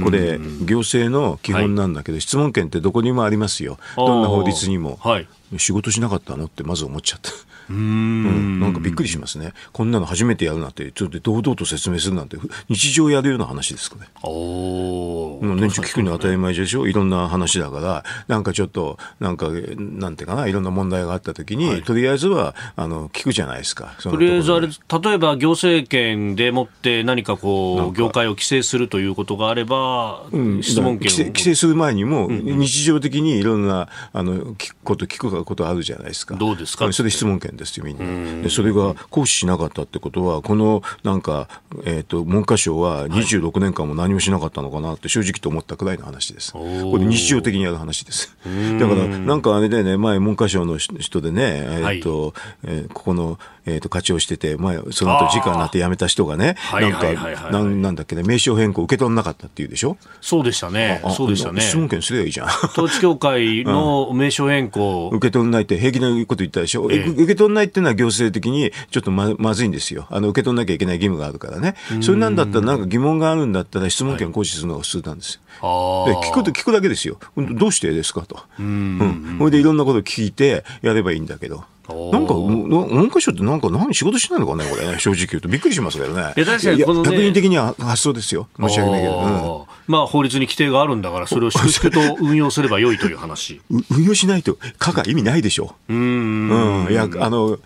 [0.03, 3.77] これ行政の基本なんだけど、はい、質問権ってどこにもありますよ。
[3.97, 5.27] どんな法律にも、はい、
[5.58, 6.45] 仕事しなかったの？
[6.45, 7.32] ってまず思っちゃった
[7.69, 9.53] うん、なんかびっくりしますね。
[9.71, 14.08] こんなの初めてやるなんて、ちょっと堂々と説明するなんて、日常やるような話ですかね。
[14.23, 16.88] お年中聞くのは当たり前でしょ？
[16.88, 23.95] いろんな話だから、なんかちょっと、なんか、なんていうかな、いろんな問題があったときに、はい、とりあえずは、あの、聞くじゃないですか。
[24.01, 24.73] とりあえずあれ、例
[25.13, 31.27] えば行政権でもって何かこう、業界を規制するということがあれば、うん、質問権を。
[31.27, 36.36] 規制する前にも、日常的にいろんな、あの、聞くこと、聞くことあるじゃないですか。
[36.36, 38.43] どうですかそれ質問権ですよ、みんな。
[38.43, 41.48] でそれが行使しなかったってことは、このなんか、
[41.86, 46.54] えーと、文科省は26年間も何もしなかったのかなって正直と思ったくらいの話です。
[46.54, 48.36] これ日常的にやる話です。
[48.80, 53.38] だから、なんかあれでね、前文科省の人でね、えーとはい、えー、ここの、
[53.69, 59.97] えーと、課長してて、前、その後時間になって辞めた人がね、なんか、なんなんだっけね、名称変更受け取らなかったっていうでしょ？
[60.21, 61.01] そうでしたね。
[61.15, 61.62] そうでしたね。
[61.62, 62.47] 質問権すればいいじゃん。
[62.47, 70.08] 統一教会の名称変更、うん、受け取らないって平気なこと言ったでしょ、えー、受け取らないっていうのは行政的にちょっとままずいんですよ。
[70.10, 71.75] あの、受け取らなきゃいけない義務があるからね。
[72.01, 75.41] それなんだったら、なんか疑問があるんだったら質問権行使するのが普通なんですよ。
[75.62, 77.19] は聞くと聞くだけですよ。
[77.36, 78.39] どうしてですかと。
[78.60, 79.36] うん。
[79.39, 81.63] それでいろんなこと聞いてやればいいんだけど。
[82.12, 85.49] なんか、文科省ってなんか何仕事しないのかね、これね、正直言うと。
[85.49, 86.34] びっくりしますけどね。
[86.36, 88.47] いや、確かにこの、ね、確認的には発想ですよ。
[88.60, 89.65] 申し訳ないけど。
[89.65, 93.60] うんまあ、法律に規定があるんだから、それを粛々と運用すればよいという話。
[93.89, 95.75] 運用しないと、課が意味ないでしょ。
[95.89, 96.86] うん。
[96.86, 96.91] うん。
[96.91, 97.58] いや、あの、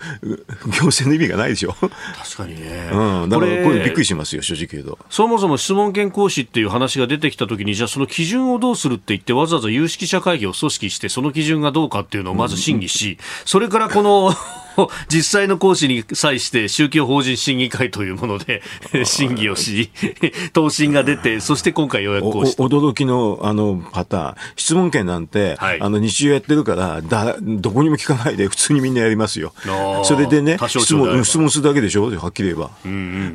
[0.68, 1.74] 行政の意味がないでしょ。
[1.74, 1.92] 確
[2.38, 2.90] かにね。
[2.94, 3.30] うん。
[3.30, 5.00] だから、これびっくりしますよ、正直言うと。
[5.10, 14.34] そもそも質問権行使っていう話が出てきたときに、じゃあその基準をどうするって言って、わざわざ有識者会議を組織して、その基準がどうかっていうのをまず審議し、それからこの
[15.10, 18.62] 実際の行使に際して宗教法人審議会というもので
[19.06, 19.92] 審議をし、
[20.54, 29.54] 答申が出て、そして今回ようやく行使驚きのあのパターン、質問権なんて、はい、あの日常やってるからだ、どこにも聞かないで、普通にみんなやりますよ。
[30.04, 32.72] それでね、質問質問するだけでしょ、はっきり言えば。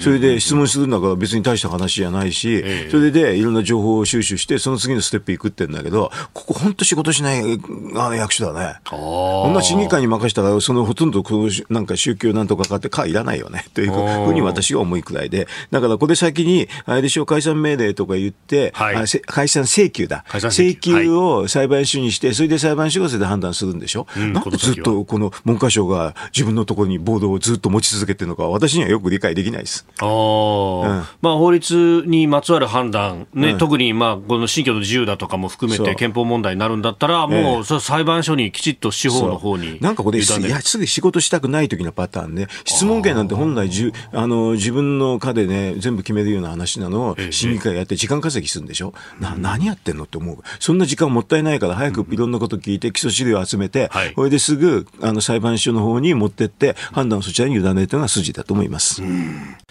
[0.00, 8.76] それで質問するんだから別に大した話じゃないし、ええ、それでいろんな情報を収集して、その次のステップいくってんだけど、ここ本当仕事しないあの役所だね。
[8.84, 13.66] こんな審議会に任せたら、そのほとんどこうなんか宗教なんとかかってかいらないよね。
[13.74, 20.24] というふうに私は思いくらいで、だからこれ先に、あれでしょう、解散命令とか言って、はい、解散請求だ。
[20.32, 21.08] 請求。
[21.18, 29.86] を裁判所にして、それで裁判所がそれで判断するんでしょ、うん、なんでずっとこの文科省が自分のところにボードをずっと持ち続けてるのか、私にはよく理解できないです。
[30.00, 46.98] あうん、まあ、法律にまつわる判断、ね、うん、特にまあこの信教の自由だとかも含めて憲法問題になるんだったら、もう、そ裁判所にきちっと司法の方になんかこれ、いやすぐ仕事したくない時のパターンね、質問権なんて本来じあの自分の課でね、全部決めるような話なの。
[46.98, 59.02] を、審議会やって時間稼ぎするんでしょ、な何やってんのって思う、そんな時間もったいないから、早くいろんなこと聞いて、基礎資料を集めて、はい、それですぐあの裁判所の方に持ってって、判断をそちらに委ねるというのが筋だと思います。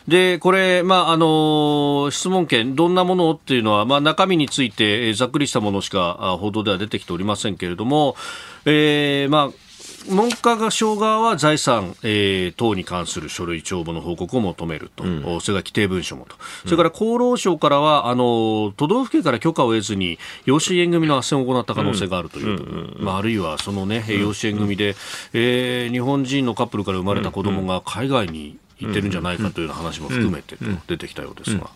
[0.07, 8.15] で、これ、まあ、あの、質問権、どんなものっていうのは、まあ、中身について、ざっくりしたものしか報道では出てきておりませんけれども、
[8.63, 9.66] えー、まあ、
[10.09, 24.95] 文科省側は財産、えー、等に関する書類帳簿の報告を求めると、うん、それから規定文書もと、それから厚労省からはあの都道府県から許可を得ずに養子縁組の斡旋を行った可能性があるという、まあ、あるいはその、ね、養子縁組で、
[25.33, 31.69] えー、日本人のカップルから生まれた子供が海外に行ってるんじゃないかという話も含めてと出てきたようですが。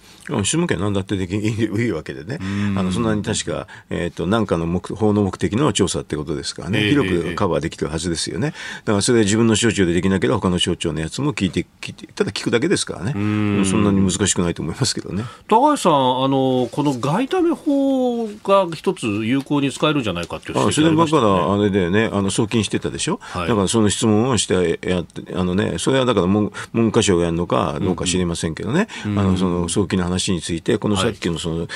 [0.44, 2.40] 質問権なんだってできいいわけでね、
[2.78, 8.54] あのそんなに確か、えーと、なんかの目法の目的の調査ってことですからね、えー、広くカバーできてるはずですよね、
[8.86, 15.24] だからそれで自分の省庁でできなければ、他の省庁のやつも聞いて、聞いてただ聞くだけですからね、そんなに難しくないと思いますけどね。
[15.48, 31.68] 高橋さん、あのこの外為法が一つ有効に使えるんじゃないかっていうあそれだからあれでね、あの送金してたでしょ、はい、だからその質問をしてやって、あのね、それはだから文文科省がやるのかどうか知りませんけどね、あのその送金の話について、このさっきのその、はい、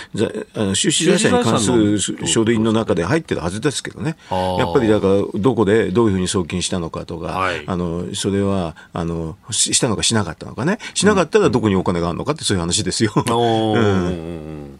[0.55, 13.13] あの収支財産に関する書類の中で入ってるはずですけどね、やっぱりだから、どこでどういうふうに送金したのかとか、はい、あのそれはあのしたのかしなかったのかね、しなかったらどこにお金があるのかって、そういう話ですよ。
[13.15, 14.79] うん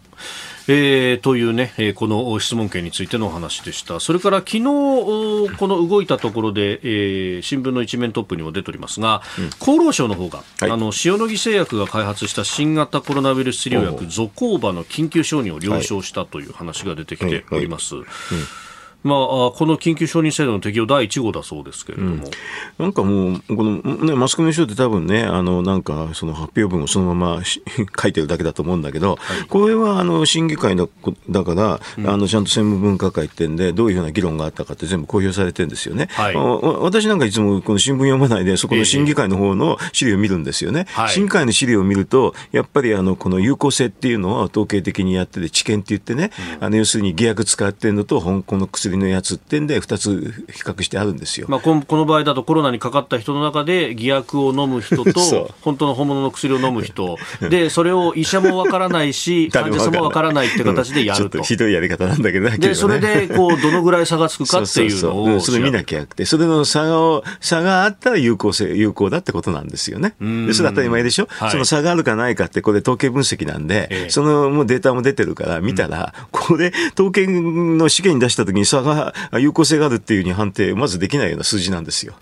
[0.68, 4.00] えー、というね、えー、この質問権についてのお話でした。
[4.00, 17.94] それから昨日、この動いたところで、えー、新聞の一面トップにも出ておりますが、うん、厚労省の方が、はい、あの、塩野義製薬が開発した新型コロナウイルス治療薬ゾコーバの緊急承認を了承したという話が出てきております。
[17.94, 18.04] はい。
[18.04, 18.38] はい。
[18.40, 18.66] うん
[19.06, 19.18] まあ、
[19.52, 22.22] この緊急承認制度の適用第1号だそうですけれども、うん、
[22.78, 30.86] なんかもう、この、ね、マスコミの人って多分ね、あのなんかその発表文をそのまま書いてるだけだと思うんだけど、はい、これはあの審議会だ
[31.28, 36.08] だから、うん、あのちゃんと専務分科会ってんで、どういうふうな議論があったかって全部公表されてるんですよね。
[36.10, 40.86] はい、私なんかいつもこの新聞読まないで、そこの審議会の方の資料を見るんですよね。
[40.88, 51.46] えー、審議会の資料を見ると、やっぱりあのこの有効性っていうのは統計的にやってて、治験って言ってね、うん、あの要するに偽薬使ってるのと、香港の薬のやつってんで、2つ比較してあるんですよ。
[51.48, 57.16] まあ、この場合だとコロナにかかった人の中で、偽薬を飲む人と、 本当の本物の薬を飲む人、
[57.48, 61.42] で、それを医者もわからないし、 患者さんもわからないって形でやると。
[61.42, 65.40] ひどいやり方なんだけど、ね、で、それで、こう、どのぐらい差がつくかっていうのを。
[65.40, 70.14] それ見なきゃなくて、それの差を、差があったら有効性、有効だってことなんですよね。
[70.20, 82.14] で、それ当たり前でしょ、はい、その差があるかないかって、これ統計分析なんで、ええ、そのもうデータも出てるから、見たら、うん、これ、統計の試験に出したときに差が、有効性があるっていうふうに判定、まずできないような数字なんですよ。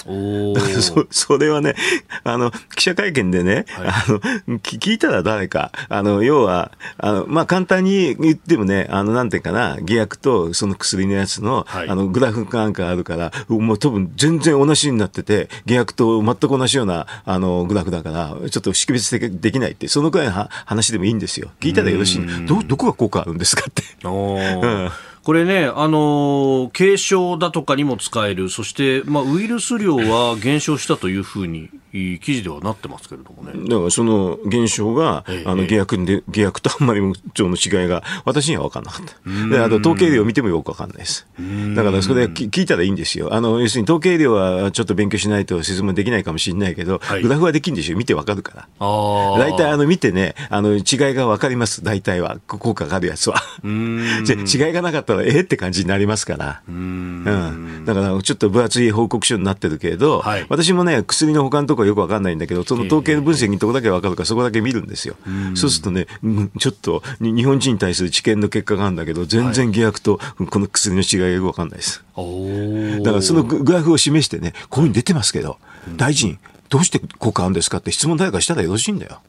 [0.55, 1.75] だからそ、それはね、
[2.23, 21.51] あの、記者会見でね、はい、あの、聞いたら誰か、あの、要は、あの、まあ、簡単に言ってもね、あの、なんていうかな、偽薬とその薬のやつの、はい、あの、グラフなんかあるから、もう多分全然同じになってて、偽薬と全く同じような、あの、グラフだから、ちょっと識別できないって、そのくらいの話でもいいんですよ。
[21.61, 22.47] 聞いたらよろしい。
[22.47, 23.83] ど、どこが効果あるんですかって。
[24.05, 24.91] うん
[25.25, 33.53] これね、あの軽症だとかにも使える、そして、まあ、ウイルス量は減少したというふうに記事ではなってますけれどもね。
[33.69, 39.49] だからその現象が、ええ、あの下薬で、下薬とあんまり腸の違いが私には分からなかった。
[39.49, 41.27] で、あと統計量を見てもよく分かんないです。
[41.77, 43.33] だからそれ聞いたらいいんですよ。
[43.33, 47.97] あの、要するに統計量はちょっと勉強しないと説明できないかもしれないけど、はい、グラフはできるんですよ。
[47.97, 48.69] 見て分かるから。
[48.81, 50.83] 大体あの見てね、あの違い
[51.15, 51.85] が分かります。
[51.85, 52.39] 大体は。
[52.47, 53.37] 効果があるやつは。
[54.25, 56.63] じゃ違いがなかったら、ええって感じになりますから。
[56.69, 65.17] うん,、だからちょっと分厚い報告書になってるけれど、はい、私もね、薬の保管とかよくわかんないんだけど、その統計分析のところだけわかるから、そこだけ見るんですよ。
[65.55, 66.07] そうするとね、
[66.59, 70.21] ちょっと日本人に対する治験の結果があるんだけど、全然偽薬と
[70.51, 72.03] この薬の違いがよくわかんないです。
[72.17, 75.59] だからそのグラフを示してね、こういうふうに出てますけど、
[75.97, 79.21] 大臣、どうして効果あるんですかって質問誰かしたらよろしいんだよ。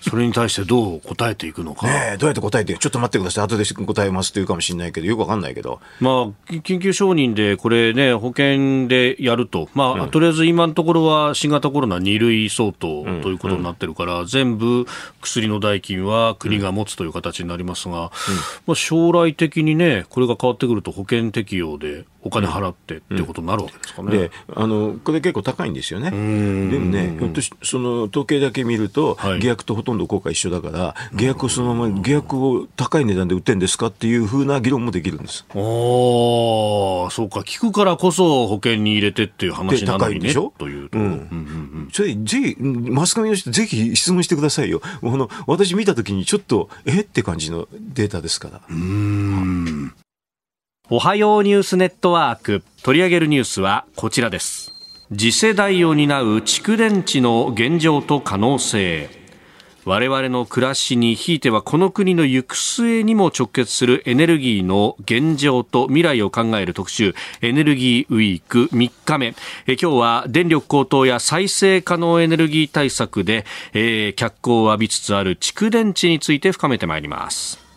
[0.00, 1.86] それに対してどう答えていくのか。
[1.86, 5.80] ねどうやって答えて、ちょっと待ってください、後で答えますって言うかもしれないけど、よくわかんないけど。
[6.00, 14.20] まあ、緊急承認で、これね、保険でやると、まあ、うん、とりあえず今のところは新型コロナ2類相当ということになってるから、うん。
[14.20, 14.86] うん、全部
[15.20, 18.10] 薬の代金は国が持つという形になりますが、
[18.66, 24.10] まあ、将来的にね、これが変わってくると保険適用で、お金払ってってことになるわけですかね。
[24.10, 26.10] であのこれ結構高いんですよね。
[26.10, 35.44] でもね、ひょっとしその統計だけ見ると、はい、偽薬とほとんど効果一緒だから、偽薬をそのまま偽薬を高い値段で売ってんですかっていうふうな議論もできるんです。
[35.48, 35.56] ああ、
[37.10, 40.32] そうか、聞くからこそ保険に入れてっていう話なのにね。
[40.32, 40.98] というと。
[40.98, 44.80] うんうんうんそれぜひ、マスコミの人、ぜひ質問してくださいよ。
[44.84, 47.00] あの私見たときにちょっと、え？
[47.00, 48.60] って感じのデータですから。
[48.70, 49.92] うん
[50.94, 52.62] おはようニュースネットワーク。
[52.82, 54.74] 取り上げるニュースはこちらです。
[55.10, 59.08] 次世代を担う蓄電池の現状と可能性。
[59.86, 69.34] 我々の暮らしにひいてはこの国の行く末にも直結するエネルギーの現状と未来を考える特集エネルギーウィーク3日目。
[69.66, 77.71] え今日は電力高騰や再生可能エネルギー対策で、えー、脚光を浴びつつある蓄電池について深めてまいります。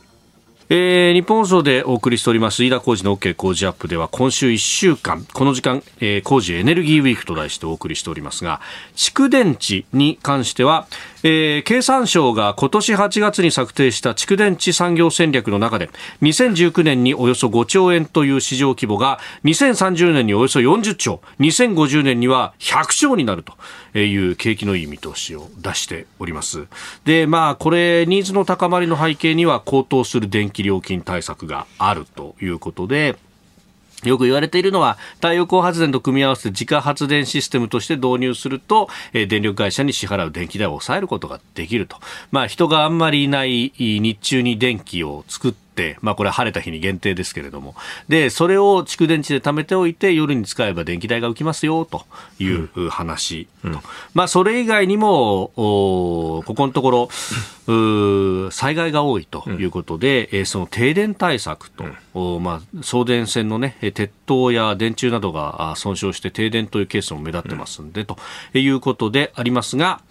[0.68, 8.62] えー、日本放送でお送りしております飯田浩司の OK 工事アップでは今週1週間この時間、えー、工事エネルギーウィークと題してお送りしておりますが
[8.96, 10.88] 蓄電池に関しては、
[11.22, 15.92] えー、経産省が今年8月に策定した蓄電池産業戦略の中で
[16.24, 26.66] 2019年におよそ5兆円という市場規模が2030年におよそ40兆2050年には100兆になるという景気のいい見通しを出しております。
[27.06, 33.18] でまあこれニーズの高まりの背景には高騰する電気料金対策があるということで、
[34.04, 41.98] よく言われているのは太陽光発電と組み合わせて自家発電システムとして導入すると、えー、電力会社に支払う電気代を抑えることができると。
[42.32, 45.65] まあ人があんまりいない日中に電気を作って、
[46.02, 47.76] まあこれは晴れた日に限定ですけれども、
[48.08, 52.06] で、それを蓄電池で貯めておいて夜に使えば電気代が浮きますよと
[52.40, 53.48] いう話。
[53.64, 53.72] うん。
[53.74, 53.80] うん、
[54.14, 57.10] まあそれ以外にも、ここのところ、
[58.52, 68.18] 災害が多いということで、うん、その停電対策と、うん、まあ送電線のね、鉄塔や電柱などが損傷して停電というケースも目立ってますんで、と
[68.54, 70.02] いうことでありますが、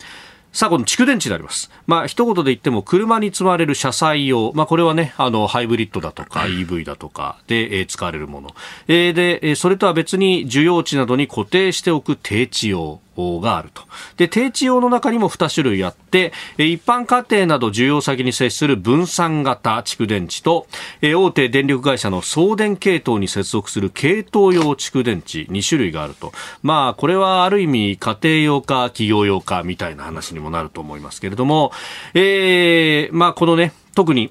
[0.54, 1.68] さあ、この蓄電池であります。
[1.88, 4.52] まあ、一言で言っても、車に積まれる車載用。
[4.54, 8.54] まあ、これはね、あの、ハイブリッドだとか EV だとかで、えー、使われるもの。
[8.86, 13.00] えー、で、えそれとは別に、需要地などに固定しておく低地用。
[13.16, 13.82] があると。
[14.16, 20.66] で、低地用の中にも2種類あって、一般家庭など需要先に接する分散型蓄電池と、
[21.02, 26.32] 大手電力会社の送電系統に接続する系統用蓄電池2種類があると。
[26.62, 31.72] まあ、これはある意味家庭用か企業用かみたいな話にもなると思いますけれども、
[32.14, 34.30] えー、まあ、このね、特に、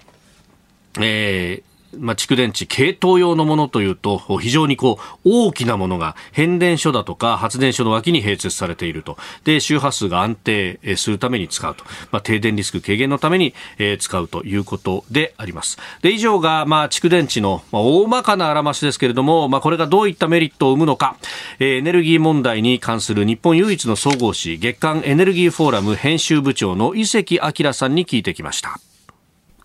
[0.99, 9.17] えー、まあ、蓄電池、系統用のものというと、非常にこう、大きなものが変電所だとか発電所の脇に併設されていると。
[9.43, 11.83] で、周波数が安定するために使うと。
[12.11, 15.77] まあ、停電リスク軽減のために、えー、使うということであります。
[16.01, 21.17] で、以上が、まあ、蓄電池の、まあ、大まかなあらましですけれども、まあ、これがどういったメリットを生むのか、
[21.59, 28.79] えー、エネルギー問題に関する日本唯一の総合誌、月間エネルギーフォーラム編集部長の伊関明さんに聞いてきました。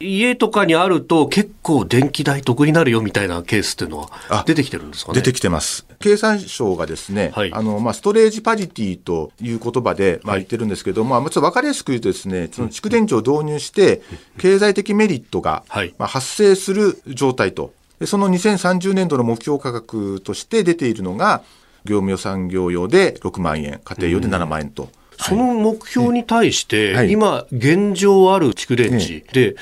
[0.01, 5.17] 家とかにあると結構電気代得になるよみたいなケースっていうのは出てきてるんですかね？
[5.17, 5.87] 出てきてます。
[5.99, 14.03] 経産省がですね、はい、あの、まあ、ストレージパジティという言葉で、まあ、言ってるんですけど、はい、まあ、ちょっと分かりやすく言うとですね、その蓄電池を導入して、
[14.39, 15.65] 経済的メリットが、
[15.99, 17.73] まあ、発生する状態と、
[18.05, 21.43] その2030年度の目標価格として出ているのが、
[21.85, 24.89] 業務用産業用で6万円、家庭用で7万円と。
[25.19, 29.57] その目標に対して、はい、今、現状ある蓄電池で、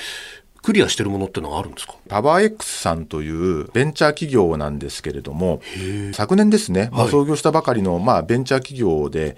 [0.63, 1.95] クリアしてるものってのがあるんですか？
[2.09, 5.61] パワー X さんというベンチャー企業なんですけれども、
[6.13, 9.37] 昨年ですね、まあ、創業したばかりの、まあ、ベンチャー企業で、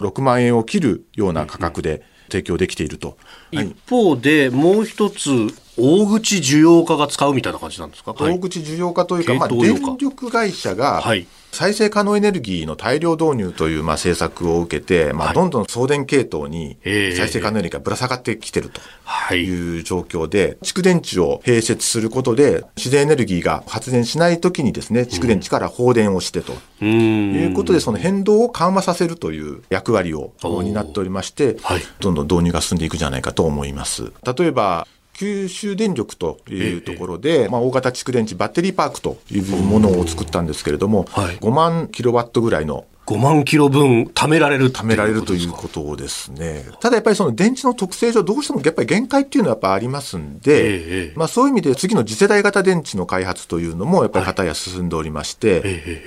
[0.00, 3.16] 6万円を切るような価格で提供できていると。
[3.50, 5.30] 一方で、もう一つ、
[5.78, 11.26] 大口需要家が使うみたいな感じなんですか、大口需要家というか、まあ、電力会社が、はい。
[11.52, 26.52] 再生可能エネルギーの大量導入というまあ政策を受けて、まあ、どんどん送電系統に再生可能エネルギーがぶら下がってきてるという状況で、蓄電池を併設することで、自然エネルギーが発電しないときにですね、蓄電池から放電をしてと。
[26.84, 31.56] いうことで、その変動を緩和させるという役割を担っておりまして、
[32.00, 34.12] どんどん導入が進んでいくんじゃないかと思います。
[34.38, 34.86] 例えば
[35.16, 46.64] 九州電力というところで、ええ、まあ、大型蓄電池バッテリーパークというものを作ったんですけれども、はい、5万キロワットぐらいの5万キロ分貯められる貯められるということですね。
[46.80, 55.60] ただやっぱりその電池の特性上どうしてもやっぱり限界っていうのはやっぱありますんで、え、まあそういう意味で次の次世代型電池の開発というのもやっぱり方や進んでおりまして、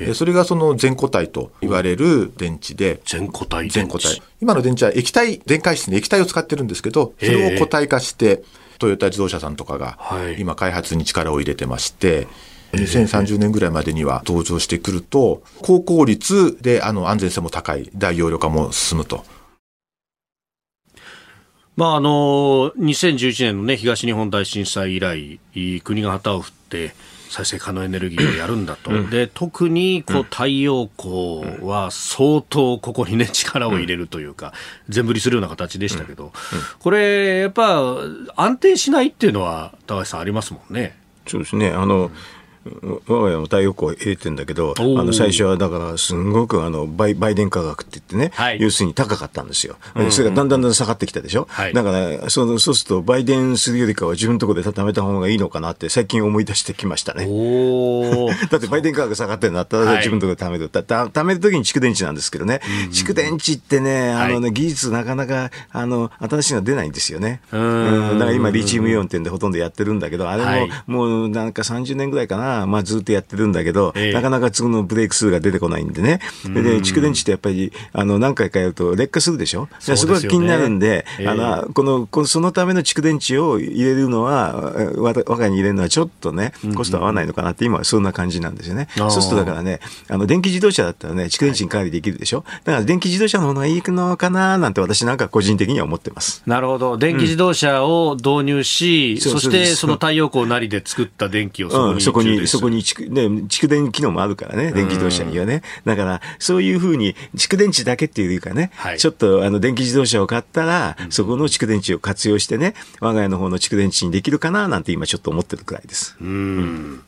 [0.06, 4.22] はい、それがその全固体と言われる電池で、全固体全固体。
[4.42, 8.44] 今の電池は液体、電解質に液体を使ってるんですけど、それを固体化して、
[8.80, 10.00] トヨタ自動車さんとかが
[10.38, 12.28] 今開発に力を入れてまして、
[12.74, 19.24] 2030年ぐらいまでには登場してくると、高効率であの安全性も高い、大容量化も進むと。
[21.76, 25.40] まああの2011年の、ね、東日本大震災以来、
[25.84, 26.94] 国が旗を振って、
[27.30, 34.54] 再生可能エネルギーをやるんだと、うん、で特にこう太陽光は相当ここに、ね、力を入れるというか、
[34.90, 36.34] 全振りするような形でしたけど、
[36.80, 37.82] これ、やっぱ
[38.36, 40.98] 安定しないっていうのは、高橋さん、ありますもんね。
[41.28, 41.70] そうですね。
[41.70, 42.12] あの、
[43.08, 49.78] 我が家も太陽光を入れてんだけど、あの最初はだからすごくあの売売電価格って言ってね、はい、要するに高かったんですよ。
[50.10, 51.48] それがだんだんだん下がってきたでしょ？
[51.50, 57.26] はい、だからそのそうすると売電するよりかは自分のところで貯めた方がいいのかなって最近思い出してきましたね。
[58.50, 60.70] だって売電価格下がってるんだったら自分のところで貯める。
[60.70, 67.42] た貯めるときに蓄電池なんですけどね、蓄電池ってね、あのね、技術なかなかあの新しいの出ないんですよね。
[67.52, 72.49] うん、だから今リチウムイオンってんでほとんどやってるんだけど、あれももうなんか30年ぐらいかな。
[72.68, 76.20] まあ、ずっとやってるんだけど、えー、なかなか次のブレイクスルーが出てこないんでね。
[76.44, 79.68] で、蓄電池ってやっぱり、あの、何回かやると劣化するでしょ？
[79.80, 88.88] す,、ね、すごい気になるんで、えー、あの、この、このそのための蓄電池を入れるのは、我が家に入れるのはちょっとね、コスト合わないのかなって、今はそんな感じなんですよね。
[88.96, 96.44] そうするとだからね、あの、電気自動車だったらね、蓄電池にかなりできるでしょ、はい、だから電気自動車のものがいいのかななんて私なんか個人的には思ってます。
[96.46, 96.98] なるほど。
[96.98, 105.62] 電気自動車を導入し、うん、そしてその太陽光なりで作った電気をそこに、うん、そこに、そこに、ね、蓄電機能もあるからね、電気自動車にはね。
[105.86, 116.16] だから、そういうふうに、蓄電池だけっていうかね、はい、ちょっとあの電気自動車を買ったら、うん、そこの蓄電池を活用してね、我が家の方の蓄電池にできるかななんて今ちょっと思ってるくらいです。
[116.22, 117.04] うん、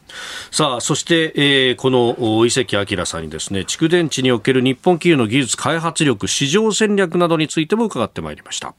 [0.51, 8.73] さあ、そして、えー、この伊関明さんにですね、蓄電池における日本企業の技術開発力、市場戦略などについても伺ってまいりました。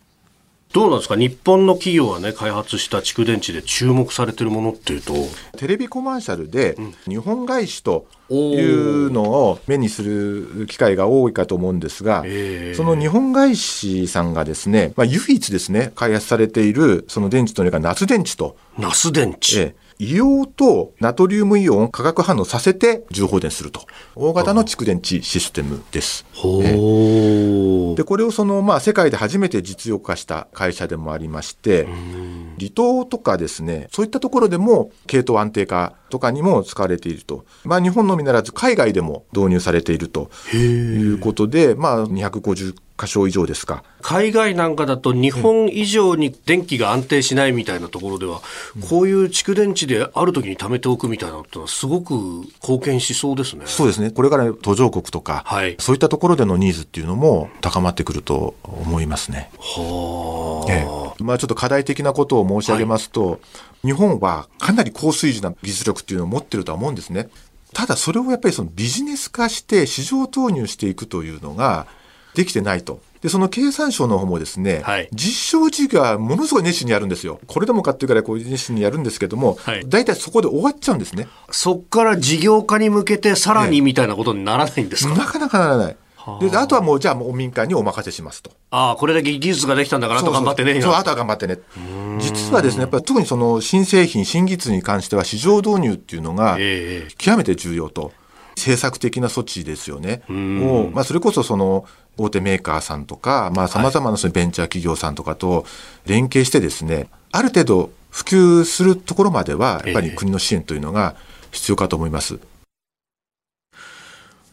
[0.72, 1.16] どうなんですか？
[1.16, 5.12] 日本の企業がね開発した蓄電池で注目されてるものっていうと。
[5.58, 12.24] テレビコマーシャルで日本外資というのを目にする機会が多いかと思うんですが、
[12.74, 18.56] その日本外資さんがですね、まあ、唯一ですね開発されているその電池というのがナス電池と。
[18.78, 23.86] ナス電池、え硫黄とナトリウムイオンを化学反応させて重放電すると。
[24.14, 26.24] 大型の蓄電池システムです。
[27.96, 31.86] で、これをその、まあ、世界で初めて実用化した会社でもありまして、
[32.58, 37.44] 離島とかですね、そういったところでも系統安定化とかにも使われていると。
[37.64, 40.56] まあ、日本のみならず海外でも導入されているとい
[41.14, 43.82] うことで、まあ、250箇所以上ですか。
[44.00, 48.40] 海外なんかだと日本以上に電気が安定しないみたいなところでは、
[48.76, 52.14] うん、こういう蓄電池である時に貯めておくみたいなのはすごく
[52.62, 53.64] 貢献しそうですね。
[53.66, 54.10] そうですね。
[54.10, 59.50] これから途上国とか、はい、そういったところでのニーズっていうのも高まってくると思いますね。
[59.58, 60.86] はあ、え
[61.20, 61.24] え。
[61.24, 63.36] まあちょっと課題的なことを申し上げますと、は
[63.84, 67.28] い、日本はかなり高水準な技術力っていうのを持ってるとは思うんですね。
[67.72, 71.86] ただそれをやっぱりそのビジネス化して市場投入していくというのが
[72.34, 73.00] できてないと。
[73.20, 77.40] で、その経産省の方もですね、はい、実証事業はものすごい熱心にやるんですよ。
[77.46, 81.28] これでもかっていうからこう熱心にやるんですけども、はい、大体そこで終わっちゃうんですね。
[81.50, 85.96] そこから事業化に向けてさらにみたいなことにならないんですか、なかなかならない。
[86.40, 88.52] で、あとはもう、じゃあもう民間にお任せしますと。
[88.70, 90.80] ああ、これだけ技術ができたんだから、あと頑張ってね。
[90.80, 91.58] そうあとは頑張ってね。
[92.20, 96.58] 実はですね、やっぱり特にその新製品、新技術に関しては市場導入っていうのが、
[97.18, 98.12] 極めて重要と。
[98.54, 100.22] 政策的な措置ですよね。
[100.28, 105.64] を、まあ、それこそその大手メーカーさんとか、まあ、様々なそのベンチャー企業さんとかと
[106.06, 111.16] 連携してですね、ある程度普及するところまでは、やっぱり国の支援というのが
[111.50, 112.38] 必要かと思います。
[112.42, 112.51] え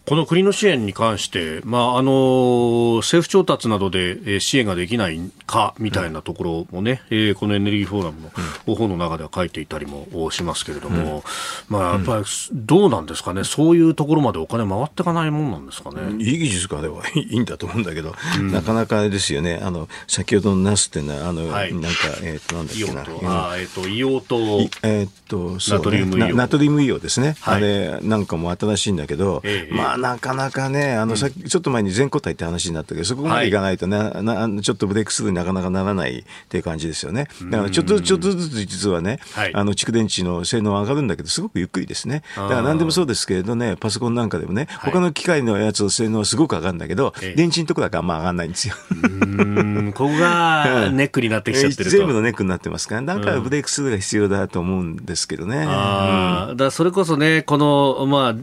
[0.09, 8.31] この国の支援に関して、まあ、あの政府調達などで支援ができないかみたいなところもね、うん、このエネルギーフォーラムの
[8.73, 11.23] 本の中では書いていたりもしますけれども、うん、
[11.77, 16.01] まあ、やっぱりどうなんですかね、そういうところまでお金回っていかないもんなんですかね？
[16.17, 21.89] いい技術家ではいいんだと思うんだけど、うん、なかなかですよね、あの先ほどのナスっていうのは、あの、はい、なんか、
[22.23, 22.91] えー、となんだっけ
[23.27, 26.35] な、あえっ、ー、と、硫黄と、えー、っと、ナトリウム硫黄。
[26.35, 37.27] ナトリウム硫黄ですね、はい、あれなんかも新しいんだけど、えー、まあ、なかなかね、あの、さっき、ちょっと前に全固体って話になったけど、そこまでいかないとな、はい、なちょっとブレイクスルーになかなかならないっていう感じですよね。
[37.49, 42.23] だから、ちょっと、ちょっとずつ実はね、はい、あの、蓄電池の性能は上がるんだけど、すごくゆっくりですね。
[42.35, 48.75] だから何でもそうですけれどね、パソコンなんかでもね、他の機械のやつの性能はすごく上がるんだけど、電池のとこだけあんま上がらないんですよ。
[49.93, 51.97] ここがネックになってきちゃってると。
[51.97, 55.65] 全部のネックになってますから、だからブレイクスルーが必要だと思うんですけどね。
[55.67, 58.35] あだそれこそね、この、まあ、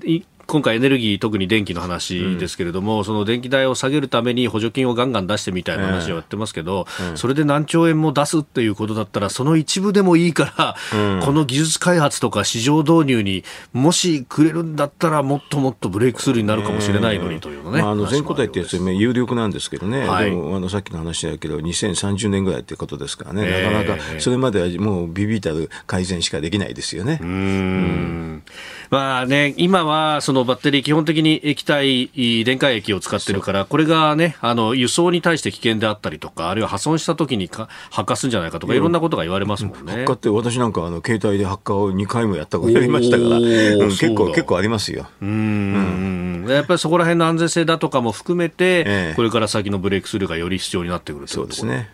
[0.47, 13.43] 今回エネルギー、特に電気の話ですけれども、うん、その電気代を下げるために補助金をガンガン出してみたいな話をやってますけど、えーうん、それで何兆円も出すっていうことだったら、その一部でもいいから、うん、この技術開発とか市場導入に
[13.73, 17.83] もしくれるんだったら、もっともっとブレイクスルーになるかもしれないのにというのね。
[17.83, 27.19] まあ、あの全固体ってやつは有力なんですけどね、はい、でもあのさっきの話だけど、2030年ぐらいってことですからね、えー、なかなかそれまではもうビビたる改善しかできないですよね。
[27.21, 28.43] うん。
[28.91, 32.11] まあね、今はそのバッテリー基本的に液体
[32.45, 39.93] 電解液を使ってるから、これがね、あの、輸送に対して危険であったりとか、あるいは破損した時にか発火するんじゃないかとか、いろんなことが言われますもんね。
[39.93, 43.43] 発火って私なんかあの、携帯で発火を2回もやったことありましたから、うん、
[43.91, 45.09] 結構、結構ありますよ。
[45.23, 46.47] うん。
[46.49, 51.91] やっぱりそこら辺の安全性だとかも含めて、ええ、これから先のブレイクスルーがより必要になってくるそうですね。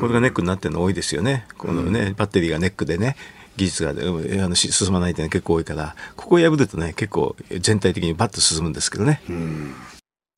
[0.00, 1.44] これがネックになってるの多いですよね。
[1.58, 3.16] このね、バッテリーがネックでね、
[3.56, 9.20] 技術が、あの進まないというのは結構多いから、ここを破るとね、結構全体的にバッと進むんですけどね。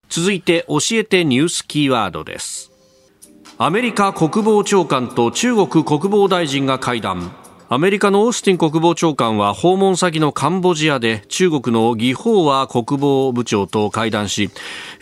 [0.09, 2.71] 続いて、教えてニュースキーワードです。
[3.59, 7.33] アメリカ国防長官と中国国防大臣が会談。
[7.71, 14.49] アメリカのオースティン国防長官は訪問先のカンボジアで中国のギホーワ国防部長と会談し、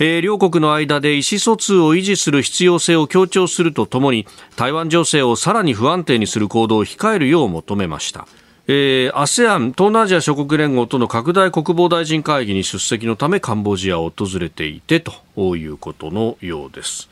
[0.01, 8.27] えー、両国の間で意思疎通を維持する必要性を強調するとともに台湾情勢をさらに不安定にする行動を控えるよう求めました。
[8.67, 17.09] えー、ASEAN 東南アジア諸国連合との拡大国防大臣会議に出席のためカンボジアを訪れていてということのようです。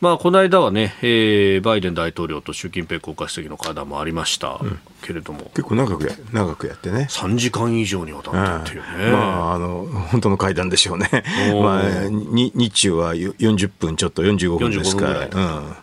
[0.00, 5.50] まあ、この間はね、えー、バイデン大統領と習近平国家主席の会談もありました、うん、けれども。
[5.54, 7.06] 結構長く長くやってね。
[7.10, 11.08] 3時間以上にわたってっていうね、まあ、あの本当の会談でしょうね、
[11.62, 15.28] まあ、に日中は40分ちょっと45分ですから、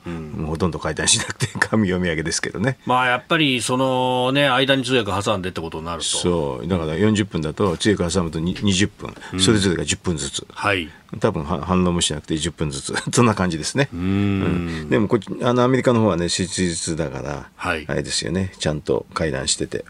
[0.05, 6.07] うん、もうほとんど会談しなくて 神読み上げですけどね、まあ、やっぱりその、ね、間に通訳挟んでってことになると。
[6.07, 6.67] そう。
[6.67, 10.47] だから40分だと通訳挟むと20分、それぞれが10分ずつ。
[10.51, 10.89] はい。
[11.19, 12.93] 多分反応もしなくて10分ずつ。
[13.11, 13.89] そんな感じですね。
[13.93, 18.51] うん、でもこあのアメリカの方はね質実だから、はい、あれですよね。
[18.59, 19.85] ちゃんと会談してて。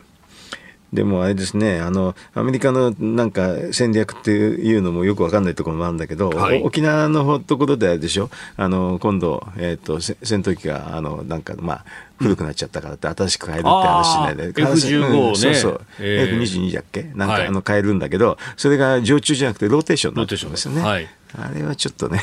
[0.94, 8.30] でもあれですねあのアメリカのなんか戦略っていうのもよく分かんないところもあるんだけど、はい、沖縄のところであれでしょ？
[8.56, 11.86] あの今度、えーと、戦闘機があのなんかまあ
[12.20, 17.04] 古くなっちゃったからって新しく変えるって話しないで、F15 ね、そうそう、えー、F22 だっけ？
[17.16, 20.82] なんか、あの変えるんだけどそれが常駐じゃなくてローテーションなんですよね。
[20.82, 22.22] はいあれはちょっとね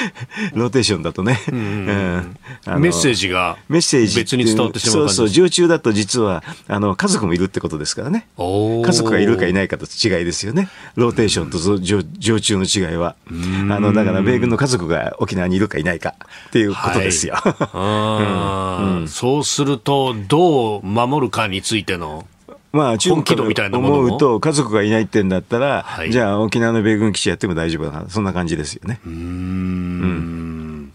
[0.54, 1.56] ローテーションだとね、うん、
[2.66, 3.96] うん、メッセージが別
[4.36, 8.26] に伝わってしまうそうそう常駐だと実はあの家族もいるってことですからね。
[8.36, 10.68] 家族がいるかいないかと違いですよね。
[10.96, 13.16] ローテーションと常常駐の違いは。
[13.28, 16.14] あのだから米軍の家族が沖縄にいるかいないか
[16.48, 17.36] っていうことですよ、
[17.74, 22.26] うん、そうするとどう守るかについての
[22.72, 29.00] まあ、中国から思うと、家族がいないってんだったら、はい、じゃあ沖縄の米軍基地やっても大丈夫だな、そんな感じですよね。
[29.06, 30.42] うんうん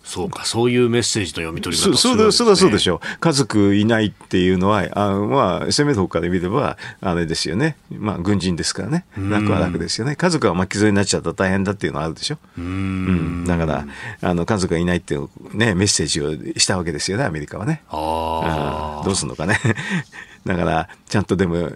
[0.07, 3.19] そうか、そういうメッセージの読み取り方そう、ね、そうそうでしょう。
[3.19, 7.75] 家族いないっていうのは、あまあ、攻めの方から見れば、あれですよね。
[7.91, 9.05] まあ、軍人ですからね。
[9.17, 10.15] 楽は楽ですよね。
[10.15, 12.37] 家族が巻き添えになっちゃったら大変だっていうのはあるでしょ。
[12.57, 12.67] うんう
[13.43, 13.85] んだから、
[14.21, 17.81] あの、家族がいないっていうね、メッセージをしたわけですよね、アメリカはね。
[17.89, 19.05] ああ。
[19.05, 19.59] どうすんのかね。
[20.47, 21.71] だから、ちゃんとでも、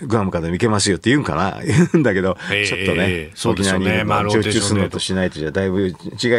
[0.00, 1.60] グアムからでも行けますよって言うんかな。
[1.64, 4.98] 言うんだけど、ちょっとね、沖縄に常駐するのと。
[4.98, 5.94] しないとじゃだいぶ違い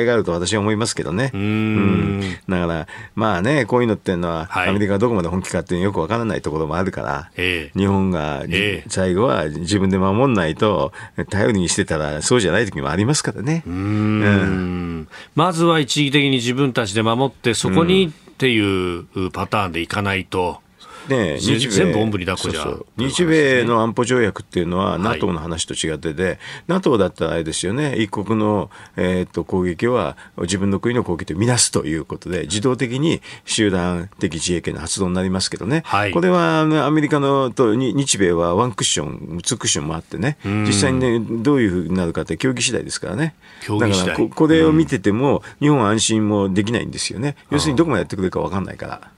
[0.06, 1.32] があると私は思いますけどね。
[1.34, 8.44] うん,、だから、まあね、こういうのっていうのは、アメリカがどこまで本気かっていうのよくわからないところもあるから、日本が
[8.88, 10.92] 最後は自分で守んないと、
[11.30, 13.64] 頼りにしてたらそうじゃない時もありますからね。
[13.66, 20.65] うん、まずは一時的に自分たちで守って、そこにっていうパターンでいかないと。
[21.08, 21.72] ね、日米。
[21.72, 26.38] 全部おんぶに抱っこじゃそう日米の安保条約っていうのは、NATO の話と違ってで、はい、
[26.68, 43.36] NATO だったらあれですよね、一国の、えー、と攻撃は自分の国の攻撃とみなすということで、自動的に集団的自衛権の発動になりますけどね、はい、これはアメリカのと日米はワンクッション、ツークッションもあってね、実際にね、どういうふうになるかって競技次第ですからね。
[43.68, 47.36] だからこ、これを見てても、日本は安心もできないんですよね。
[47.52, 49.15] 要するにどこまでやってくれるか分かんないから。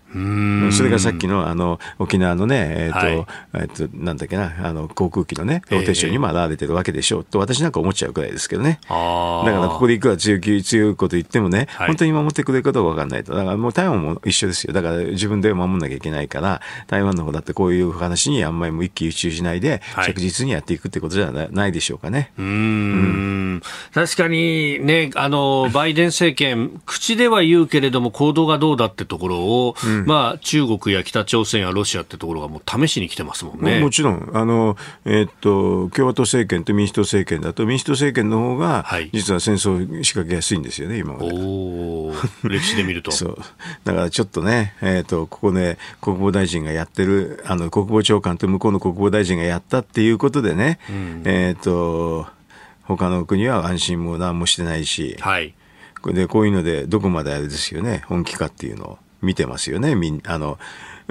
[0.72, 8.80] それがさっきのあの沖縄のね、えっ、ー、と、はい、えっ、と、なんだっけな、あの航空機のね、ローテーションにも現れてるわけでしょうと、私なんか思っちゃうくらいですけどね。
[8.84, 13.34] だからここでいくら強気、強いこと言ってもね、はい、本当に守ってくれるかどうかわかんないと。
[13.34, 14.74] だからもう台湾も一緒ですよ。
[14.74, 22.32] だから自分で守んなきゃいけないから、台湾の方だってこういう話にあんまりも一喜一憂しないで、着実にやっていくってことじゃないでしょうかね。
[22.38, 22.46] うん。
[22.46, 22.50] う
[23.58, 23.62] ん。
[23.94, 33.82] 確かにね、あの、バイデン政権、口では言うけれども行動がどうだってところを、うん、まあ中国や北朝鮮やロシアってところがもう試しに来てますもんね。
[33.82, 41.30] もちろん、あの、えー、っと、共和党政権と民主党政権だと、民主党政権の方が、実は戦争を仕掛けやすいんですよね、今まで。
[41.34, 42.14] お
[42.48, 43.12] 歴史で見ると。
[43.12, 43.38] そう。
[43.84, 52.28] だからちょっとね、えー、っと、ここで国防大臣がやってる、あの、国防長官と向こうの国防大臣がやったっていうことでね、うん、えっと、
[52.84, 55.54] 他の国は安心も何もしてないし、はい。
[56.06, 58.98] で、こういうので、どこまであれですよね、本気かっていうのを。
[59.22, 60.60] 見てますよね、みんあの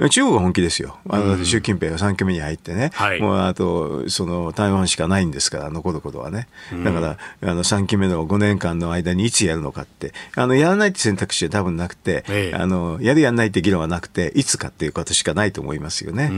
[0.09, 6.47] 中国は本気ですよ、あの習近平が3期目に入ってね、はい、もうあとその台湾しかないんですから、残ることはね、
[6.83, 16.29] だからあの3期目の5年間の間にいつやるのかって、あのやらないって選択肢は多分なくて、ええ、あのやるやらないって議論はなくて、いつかっていうことしかないと思いますよね。
[16.31, 16.37] うん。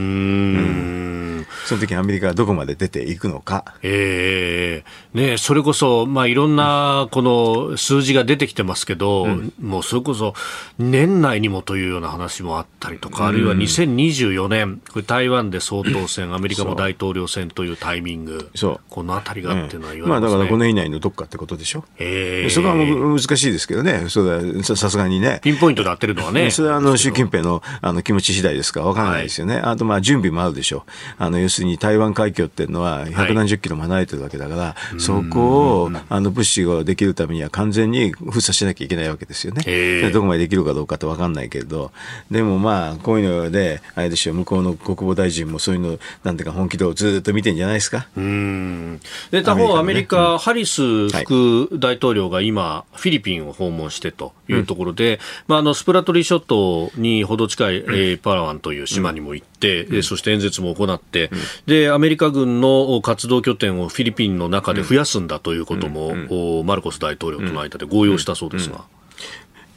[1.40, 1.46] ん。
[1.66, 3.64] その時にアメリカがどこまで出ていくのか。
[3.82, 10.34] ええー、ねそれこそ、まあ、いろんなこの数字が出てきてますけど、うん、もうそれこそ
[10.78, 18.80] 年内にもというような話もあったりとか、あるいはは2024年、これ台湾で総統選、アメリカも大統領選というタイミング、そう。
[18.88, 21.84] このあたりがっていうのは言われます、ね、まあ、だから5年以内のどっかってことでしょ？
[21.98, 25.40] えー、そこは難しいですけどね、それさすがにね。
[25.42, 26.50] ピンポイントで当てるのはね。
[26.50, 28.80] それはあの習近平のあの気持ち次第ですか？
[28.80, 29.54] ら分からないですよね。
[29.56, 30.78] はい、あとまあ準備もあるでしょ。
[30.78, 30.82] う。
[31.18, 40.10] あの要するに台湾海峡っていうのは百何十キロも離れてるわけだから、はい、そこをあの物資ができるためには完全に封鎖しなきゃいけないわけですよね。
[40.10, 41.92] どこまでできるかどうかって分かんないけれど、
[42.30, 48.08] でもまあこういうので、あれでしょう、向こうの国防大臣もそういうの、なんていうか、本気度をずっと見てんじゃないですか？
[48.16, 49.00] うん。
[49.30, 68.84] で他方、アメリカ、ね、ハリス副大統領が今、フィリピンを訪問してというところで、うん、まあ、あのスプラトリー諸島にほど近い、うん、えー、パラワンという島にも行って、うん、そして演説も行って、うん、で、アメリカ軍の活動拠点をフィリピンの中で増やすんだということも、マルコス大統領との間で合意をしたそうですが。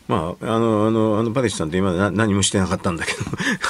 [0.07, 3.19] まあ、あの、あの、あの、パレスさんって今な何もしてなかったんだけど。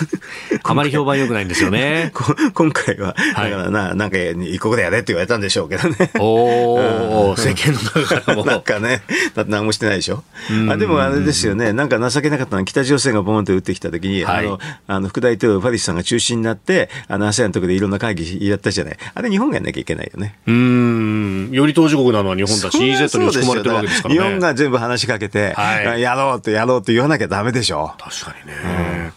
[0.63, 2.11] あまり評判良くないんですよね。
[2.53, 6.11] 今回は、だからな、はい、なんか、一国でやれって言われたんでしょうけどね。
[6.19, 8.45] おお、世間の中からも。
[8.45, 9.03] なんかね、
[9.35, 10.23] だって何もしてないでしょ。
[10.69, 18.97] あでもあれですよね、なんか情けなかったのは北朝鮮がボーンと撃ってきたときに、はい、あの、あの、副大統領パレスさんが中心になって、あの、ASEAN のところでいろんな会議やったじゃない。
[19.13, 20.35] あれ日本がやんなきゃいけないよね。
[20.47, 21.49] うん。
[21.51, 24.21] より当事国なのは日本だし、EZ に打ち込まれてるわけですからね。
[24.21, 27.93] 日本が全部話しかけて、はい、やろうってやろうって言わなきゃダメでしょ。
[27.97, 29.13] 確かにね。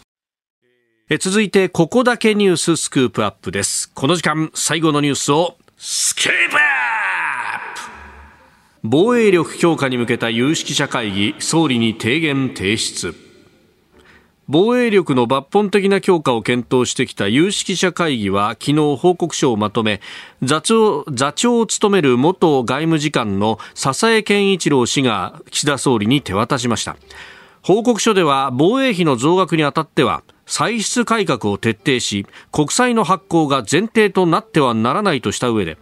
[1.09, 3.89] え続いて、ここだけニューススクープアップです。
[3.93, 6.61] この時間、最後のニュースを、スクープアッ
[7.75, 7.81] プ
[8.83, 13.26] 防衛力強化に向けた有識者会議、総理に提言提出。
[14.49, 19.99] 防衛力の抜本的な強化を検討してきた有識者会議は昨日報告書をまとめ
[20.41, 26.95] 座長座長を務める元外務次官の笹江健一郎氏が岸田総理に手渡しました。
[27.61, 35.77] 報告書では防衛費の増額にあたっては歳出改革を徹底し国債の発行が前提となってはならないとした上で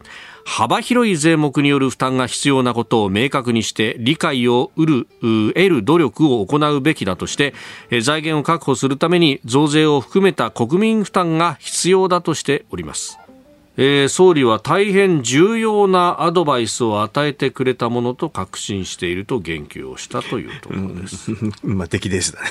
[0.45, 5.07] 幅広い税目による負担が必要なことを明確にして理解を得る
[5.53, 7.53] 得る努力を行うべきだとして
[8.01, 13.19] 財源を確保するために増税を含めた国民負担が必要だとしております。
[13.77, 21.31] えー、総理は大変重要なアドバイスを与えてくれたものと確信していると言及をしたというところです。
[21.31, 22.49] うん、 まあ、出来レースだね。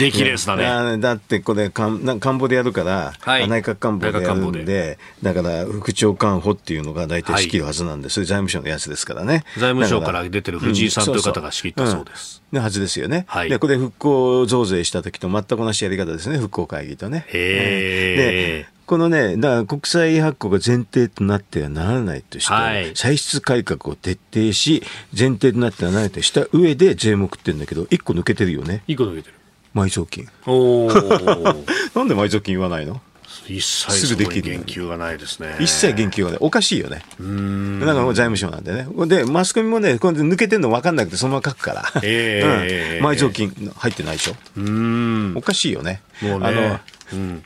[0.00, 0.98] 出来レースだね。
[0.98, 9.44] だってこれ官、官房でやるから、はい、内閣官房でやるんで、だから副長官補っていうのが大体仕切るはずなんです、はい、財務省のやつですからね。
[9.58, 12.42] 財務省から出てる藤井さんという方が仕切ったそうです。
[12.52, 13.24] のはずですよね。
[13.28, 17.24] はい、でこれ復興増税した時と全く同じやり方ですね、復興会議とね。
[17.28, 24.82] へでこのね、だから国債発行が前提となってはならないとして、はい、歳出改革を徹底し、
[25.16, 28.82] 前提となってはならないとした上で税目って言うんだけど、1個抜けてるよね。
[28.88, 29.34] 1個抜けてる。
[29.74, 30.28] 埋蔵金。
[30.46, 30.88] お
[31.98, 33.00] なんで埋蔵金言わないの？
[33.48, 35.56] 一切すぐできる言及がないですね。
[35.58, 36.38] 一切言及がない。
[36.40, 37.02] おかしいよね。
[37.18, 37.80] うん。
[37.80, 38.86] だから財務省なんでね。
[39.06, 41.92] で、マスコミもね、これ抜けてるの分かんなくてそのまま書くから。
[42.04, 44.34] えー、うん、埋蔵金入ってないでしょ？
[44.58, 45.32] うん。
[45.34, 46.02] おかしいよね。
[46.20, 46.46] もうね。
[46.46, 46.80] あの、
[47.12, 47.42] うん、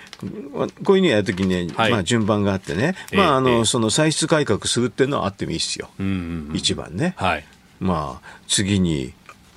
[0.53, 5.91] こういうふうにやるときにね、はい、まあ順番があってね、まああの、その歳出改革するっていうのはあってもいいですよ。
[5.99, 7.15] うんうんうん、一番ね。
[7.17, 7.45] はい。
[7.81, 9.13] まあ次に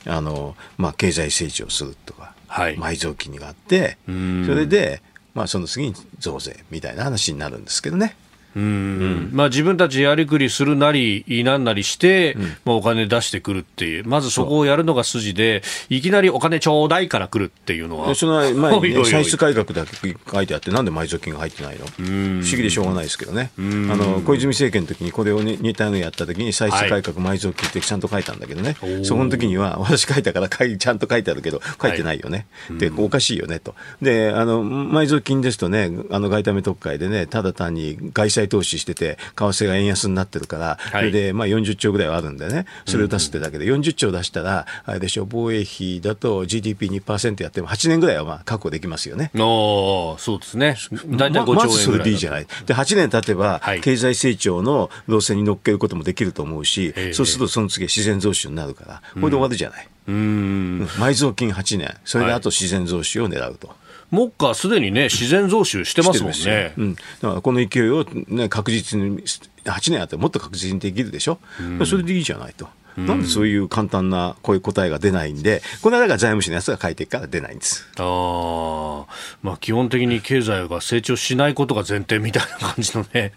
[0.06, 5.02] あのまあ経済成長するとか、はい、埋蔵金があって、それで
[5.34, 8.16] まあその次に増税みたいな話になるんですけどね。
[8.56, 21.86] うん、まあ、自分たちやりくりするなり、なんなりして、うん、まあ、お金出してくるっていう、まずそこをやるのが筋で、いきなりお金ちょうだいから来るっていうのは、その前に、ね、歳出改革だけ書いてあって、なんで埋蔵金が入ってないの？
[21.86, 22.02] 不
[22.40, 33.76] 思議でしょうがないですけどね、あの小泉政権の時にこれを、ね、似たようにやった時に、歳出改革、埋蔵金ってちゃんと書いたんだけどね、そこの時には、私書いたからちゃんと書いてあるけど、書いてないよね、はい、でおかしいよねと。
[34.02, 49.32] であの埋蔵金ですとね、あの外為特会でね、ただ単に外債投資してて、為替が円安になってるから、それでまあ40兆ぐらいはあるんでね、それを出すってだけで、40兆出したら、あれでしょ、防衛費だと GDP2% やっても8年ぐらいはまあ確保できますよね。
[49.36, 50.78] おそうですね。
[51.08, 52.48] 大体5兆円まずそれでいいじゃない。
[52.66, 59.88] で、8年経てば、経済成長の路線に乗っけることもできると思うし、そうするとその次自然増収になるから、これで終わるじゃない。
[60.08, 63.76] うん、埋蔵金8年、それであと自然増収を狙うと。
[64.12, 66.74] 目下すでにね、自然増収してますもんね。
[66.78, 69.22] うん、だからこの勢いを、ね、確実に、
[69.66, 72.68] 8年あってもっと確実にできるでしょ、うん、それでいいじゃないと。
[73.08, 77.88] なんでそういう簡単なこういう答えが出ないんで、この間が財務省のやつが書いてから出ないんです。
[77.98, 79.06] あ
[79.42, 83.34] まあ、基本的に経済が成長しないことが前提みたいな感じのね、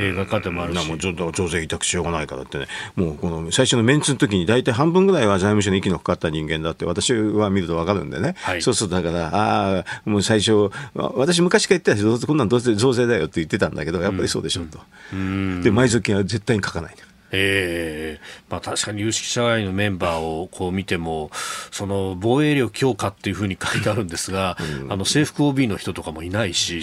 [0.00, 0.88] 映画化でもあるし。
[0.88, 14.78] もうちょっと増税委託しようがないからってね、もうこの最初のメンツの時に大体半分ぐらいは財務省の息のかかった人間だって私は見ると分かるんでね、はい、そうするとだから、ああ、もう最初、私昔から言ってたし、こんなんどうせ増税だよって言ってたんだけど、やっぱりそうでしょうと。
[15.12, 16.94] うん、で、埋蔵金は絶対に書かない。
[17.32, 21.30] えーまあ、確かに有識者会のメンバーをこう見ても
[21.70, 26.82] その防衛力強化っていうふうに書いてあるんですが、 うん、あの制服 OB の人とかもいないし、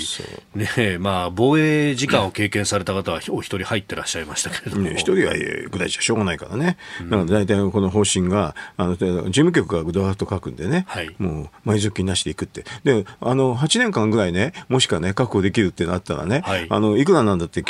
[0.55, 5.33] ねまあ、防衛時間を経験された方はお一人入ってらっしゃいましたけれども、ね、一人は
[5.69, 12.65] 具体じゃしょうがないからね、うん、だから大体この方針があの事務局がドラフト書くんでね、はい、もう埋蔵金なしでいくって。
[12.83, 17.63] であの8年間ぐらいねもしかね確保できるってなったらね、はい、あのいくらなんだって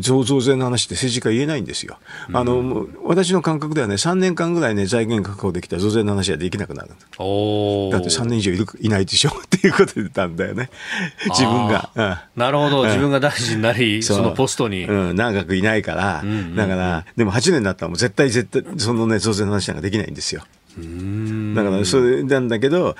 [0.00, 1.98] 増増税の話って政治家言えないんですよ。
[2.32, 6.90] あの、うん私の感覚ではね、3年間ぐらいね、財源確保できた増税の話はできなくなる。
[7.18, 10.70] おだって3年以上いるいないでしょっていうことで言ったんだよね。
[11.30, 11.90] 自分が。
[11.94, 14.84] うん、なるほど、自分が大臣になり、そのポストに。
[14.84, 16.24] うん、長くいないから、
[16.56, 20.42] だから、でも8年だったらもう絶対絶対、そのね、増税の話なんかできないんですよ。
[20.78, 22.96] うんだからそれなんだけど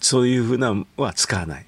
[0.00, 1.66] そういうふうなは使わない。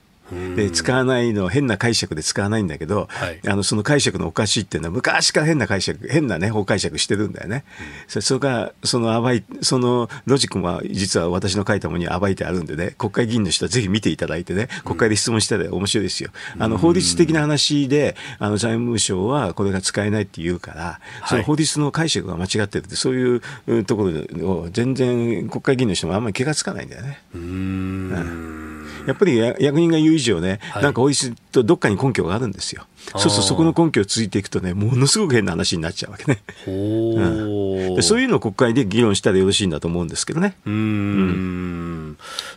[0.57, 7.65] で使わないの変な解釈で使わないんだけど、はい、あのその解釈のおかしいっていうのは昔から変な解釈変なね法解釈してるんだよね、
[8.15, 23.37] うん、それからその暴いそのロジックは実は私の書いたものに暴いてあるんでね国会議員の人はぜひ見ていただいてね国会で質問したら面白いですよ、うん、あの法律的な話であの財務省はこれが使えないって言うから、その法律の解釈が間違ってるってそうい
[23.77, 27.23] うところを全然国会議員の人もあんまり気がつかないんだよね。
[27.35, 27.45] うん、う
[28.17, 32.87] んやっぱり役人が言う以上ね、はい、なんかおいしいとどっかに根拠があるんですよ。
[33.17, 36.43] そうするとそこの根拠をついていくとね、ものすごく変な話になっちゃうわけね。
[36.67, 40.57] うん、でそういうのを国会で議論したらよろしいんだと思うんですけどね。
[40.67, 42.04] うん、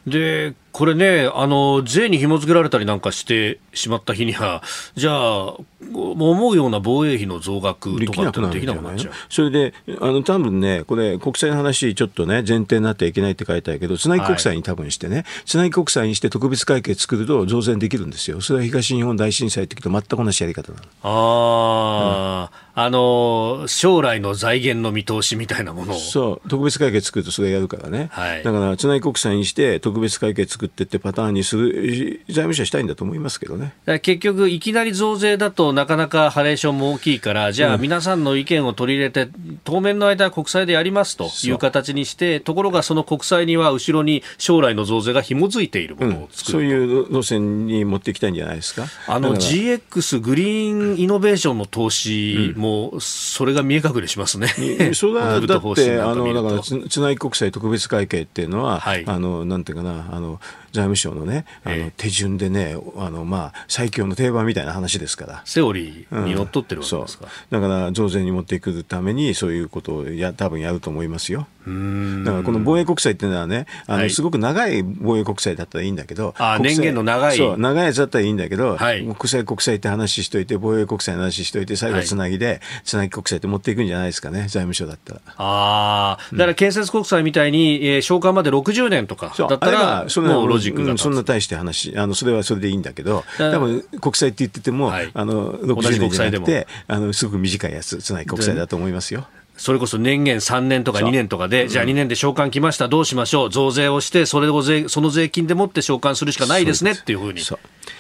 [0.06, 4.62] で、これね、あの、税に紐付けられたりなんかしてしまった日には、
[4.96, 5.56] じゃあ、
[5.92, 9.14] 思うような防衛費の増額とかってできなくなっちゃう。
[9.28, 18.40] それで、あの、多分ね、これ、国債の話、ちょっとね、前提になってはいけないって書いてあるけど、つなぎ国債に多分してね、はい、つなぎ国債にして特別会計作ると増税できるんですよ。
[18.42, 20.84] それは東日本大震災の時と全く同じやり方なの。
[21.04, 25.96] ああ、うんあの将来の財源の見通しみたいなものを。
[25.98, 26.48] そう。
[26.48, 33.74] 特別会計作るとそれやるからね、はい、だからつなぎ国債にして特別会計作ってってパターンにする財務省したいんだと思いますけどね。
[34.04, 48.86] 結局いきなり増税だとなかなかハレーションも大きいからじゃあ皆さんの意見を取り入れて、うん、当面の間は国債でやりますという形にしてところがその国債には後ろに将来の増税が紐づいているものを作る、うん、そういう路線に持っていきたいんじゃないですか。
[49.08, 54.48] あの GX グリーンイノベーションの投資も、もそれが見え隠れしますね。
[54.94, 60.40] それはだってあのだからつなぎ国際特別会計っていうのは、はい、あのなんていうかなあの
[60.78, 65.42] 財務省のね、あの手順でね、あのまあ最強の定番みたいな話ですから。
[65.44, 67.26] セオリーにのっとってるわけですか。
[67.52, 71.48] うん、だから増税に持っていくためにそういうことをや多分やると思いますよ。
[71.68, 77.38] だからこの防衛国債っていうのはね、あのすごく長い防衛国債だったらいいんだけど、あ年限の長い。
[77.38, 85.22] そう長いやつだったらいいんだけど、はい、国債国債って話しといて防衛国債の話しといて最後つなぎで、つなぎ国債って持っていくんじゃないですかね財務省だったら。
[85.38, 99.28] ああ、だから建設国債みたいに、えー、償還まで60年とかだったらもうロジックが、うん、そんな大して話あのそれはそれでいいんだけど多分国債って言ってても、はい、あの60年じゃなくてあのすごく短いやつつなぎ国債だと思いますよ。
[99.58, 107.42] それこそ年限3年とか2年とかで、じゃあ2年で償還来ました、どうしましょう、増税をして、それを税その税金でもって償還するしかないですねっていうふうに。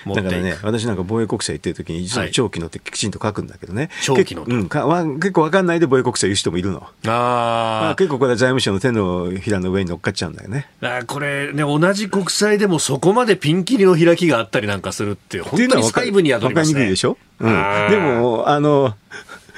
[0.07, 4.85] だからね、私なんか防衛国債言ってる時に、実は長期のってきちんと書くんだけどね、長期のうんか
[5.15, 6.83] 結構分かんないで防衛国債言う人もいるの。
[6.83, 10.69] あまあ、結構これは財務省の手のひらの上に乗っかっちゃうんだよね。
[10.81, 16.53] あこれね、同じ国債でもそこまでピンキリの開きがあったりなんかするって、本当に細部に宿りますね。
[16.53, 18.95] 分かりにくいでしょ、うん、でも、あの、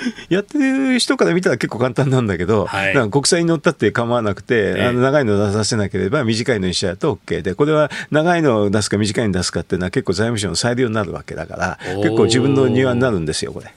[0.30, 13.74] やってる人から見たら結構簡単なんだけど、はい、国債に乗ったって構わなくて、あの長いのを出させなければ短いのにしちゃうと OK で、これは長いのを出すか短いのを出すかっていうのは結構財務省の裁量になるわけだから、結構自分の庭になるんですよ、これ。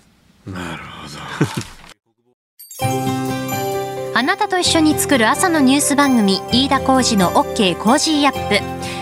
[0.53, 1.73] なるほど。
[4.14, 9.01] あなたと一緒に作る朝のニュース番組飯田浩司の OK コージーアップ